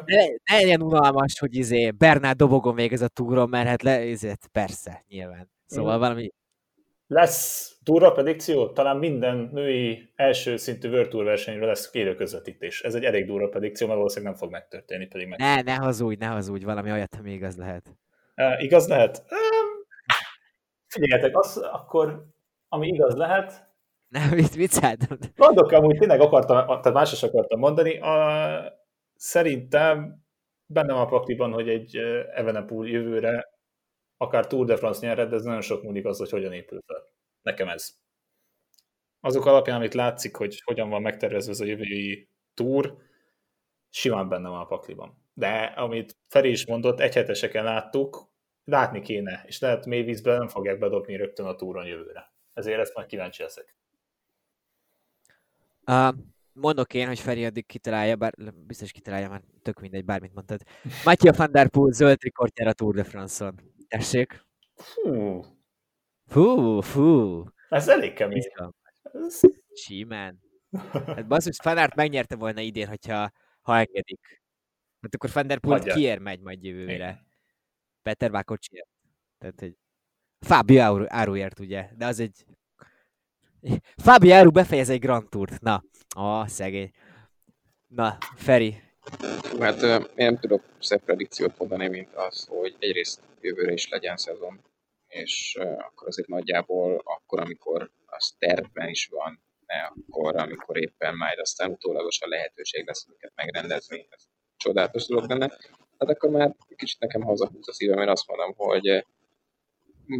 [0.05, 4.33] Ne, ne legyen unalmas, hogy izé Bernát dobogon végez a túron, mert hát le, izé,
[4.51, 5.51] persze, nyilván.
[5.65, 5.99] Szóval uh...
[5.99, 6.31] valami
[7.11, 8.69] lesz durva predikció?
[8.69, 12.81] Talán minden női első szintű World Tour versenyről lesz élő közvetítés.
[12.81, 15.07] Ez egy elég durva predikció, mert valószínűleg nem fog megtörténni.
[15.07, 15.39] Pedig meg...
[15.39, 17.95] Ne, ne hazudj, ne hazudj, valami olyat, ami igaz lehet.
[18.35, 19.23] Uh, igaz lehet?
[19.29, 19.37] Uh,
[20.87, 22.25] figyeljetek, az akkor,
[22.67, 23.69] ami igaz lehet,
[24.07, 25.17] nem, mit vicceltem.
[25.35, 27.99] Mondok, amúgy tényleg akartam, tehát más is akartam mondani.
[27.99, 28.17] A,
[29.15, 30.23] szerintem
[30.65, 31.95] bennem a pakliban, hogy egy
[32.35, 33.50] Evenepoel jövőre
[34.21, 37.03] akár Tour de France nyered, de ez nagyon sok múlik az, hogy hogyan épül fel.
[37.41, 37.99] Nekem ez.
[39.19, 42.97] Azok alapján, amit látszik, hogy hogyan van megtervezve ez a jövői túr,
[43.89, 45.23] simán benne van a pakliban.
[45.33, 48.29] De amit Feri is mondott, egyheteseken láttuk,
[48.63, 52.33] látni kéne, és lehet mély vízben nem fogják bedobni rögtön a túron jövőre.
[52.53, 53.75] Ezért ezt majd kíváncsi leszek.
[55.87, 56.15] Uh,
[56.53, 58.33] mondok én, hogy Feri addig kitalálja, bár
[58.67, 60.61] biztos kitalálja, már tök mindegy, bármit mondtad.
[61.05, 63.69] Mattia van der Poel zöld rekordjára a Tour de France-on.
[63.91, 64.45] Tessék.
[64.75, 65.41] Fú.
[66.25, 67.43] Fú, fú.
[67.69, 68.41] Ez elég kemény.
[69.73, 70.39] Simán.
[70.91, 73.31] Hát basszus, Fanárt megnyerte volna idén, hogyha
[73.61, 74.41] ha engedik.
[75.01, 77.25] Hát akkor Van der Poel kiér megy majd jövőre.
[78.01, 78.89] Peter Bakocsiért.
[79.37, 79.77] Tehát, hogy
[80.39, 82.45] Fábio Áruért, ugye, de az egy...
[83.95, 85.59] Fábio Áru befejez egy Grand Tourt.
[85.59, 85.83] Na,
[86.15, 86.91] a szegény.
[87.87, 88.81] Na, Feri,
[89.59, 94.61] Hát én nem tudok szebb predikciót mondani, mint az, hogy egyrészt jövőre is legyen szezon,
[95.07, 101.39] és akkor azért nagyjából akkor, amikor az tervben is van, ne akkor, amikor éppen majd
[101.39, 104.23] aztán utólagosan lehetőség lesz őket megrendezni, ez
[104.57, 105.57] csodálatos dolog lenne.
[105.97, 109.05] Hát akkor már kicsit nekem hazahúz a szívem, mert azt mondom, hogy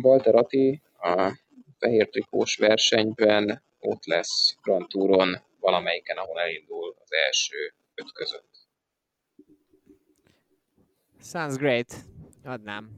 [0.02, 1.40] Walter Atti a
[1.80, 8.51] fehér trikós versenyben ott lesz Grand Touron valamelyiken, ahol elindul az első öt között.
[11.22, 11.96] Sounds great.
[12.44, 12.90] Adnám.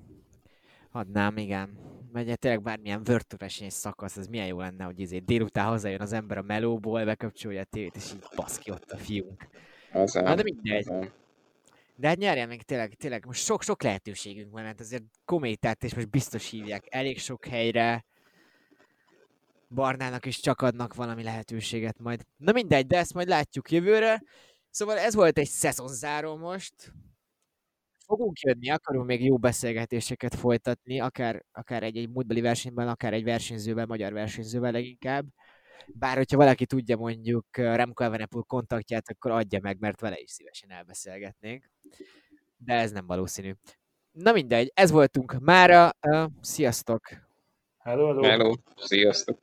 [0.92, 1.78] Adnám, igen.
[2.12, 6.38] Megy tényleg bármilyen vörtúres szakasz, ez milyen jó lenne, hogy izé délután hazajön az ember
[6.38, 9.48] a melóból, bekapcsolja a tévét, és így baszki ott a fiunk.
[9.92, 11.12] Az Na, de mindegy.
[11.96, 16.10] De hát nyerjen meg tényleg, tényleg most sok-sok lehetőségünk van, hát azért kométát és most
[16.10, 18.06] biztos hívják elég sok helyre.
[19.70, 22.26] Barnának is csak adnak valami lehetőséget majd.
[22.38, 24.24] Na mindegy, de ezt majd látjuk jövőre.
[24.70, 26.94] Szóval ez volt egy szezonzáró most
[28.18, 33.24] fogunk jönni, akarunk még jó beszélgetéseket folytatni, akár, akár egy, egy múltbeli versenyben, akár egy
[33.24, 35.26] versenyzővel, magyar versenyzővel leginkább.
[35.88, 40.72] Bár, hogyha valaki tudja mondjuk Remco Evenepoel kontaktját, akkor adja meg, mert vele is szívesen
[40.72, 41.70] elbeszélgetnénk.
[42.58, 43.54] De ez nem valószínű.
[44.12, 45.92] Na mindegy, ez voltunk mára.
[46.08, 47.02] Uh, sziasztok!
[47.78, 48.22] Hello, hello.
[48.22, 49.40] Hello, sziasztok!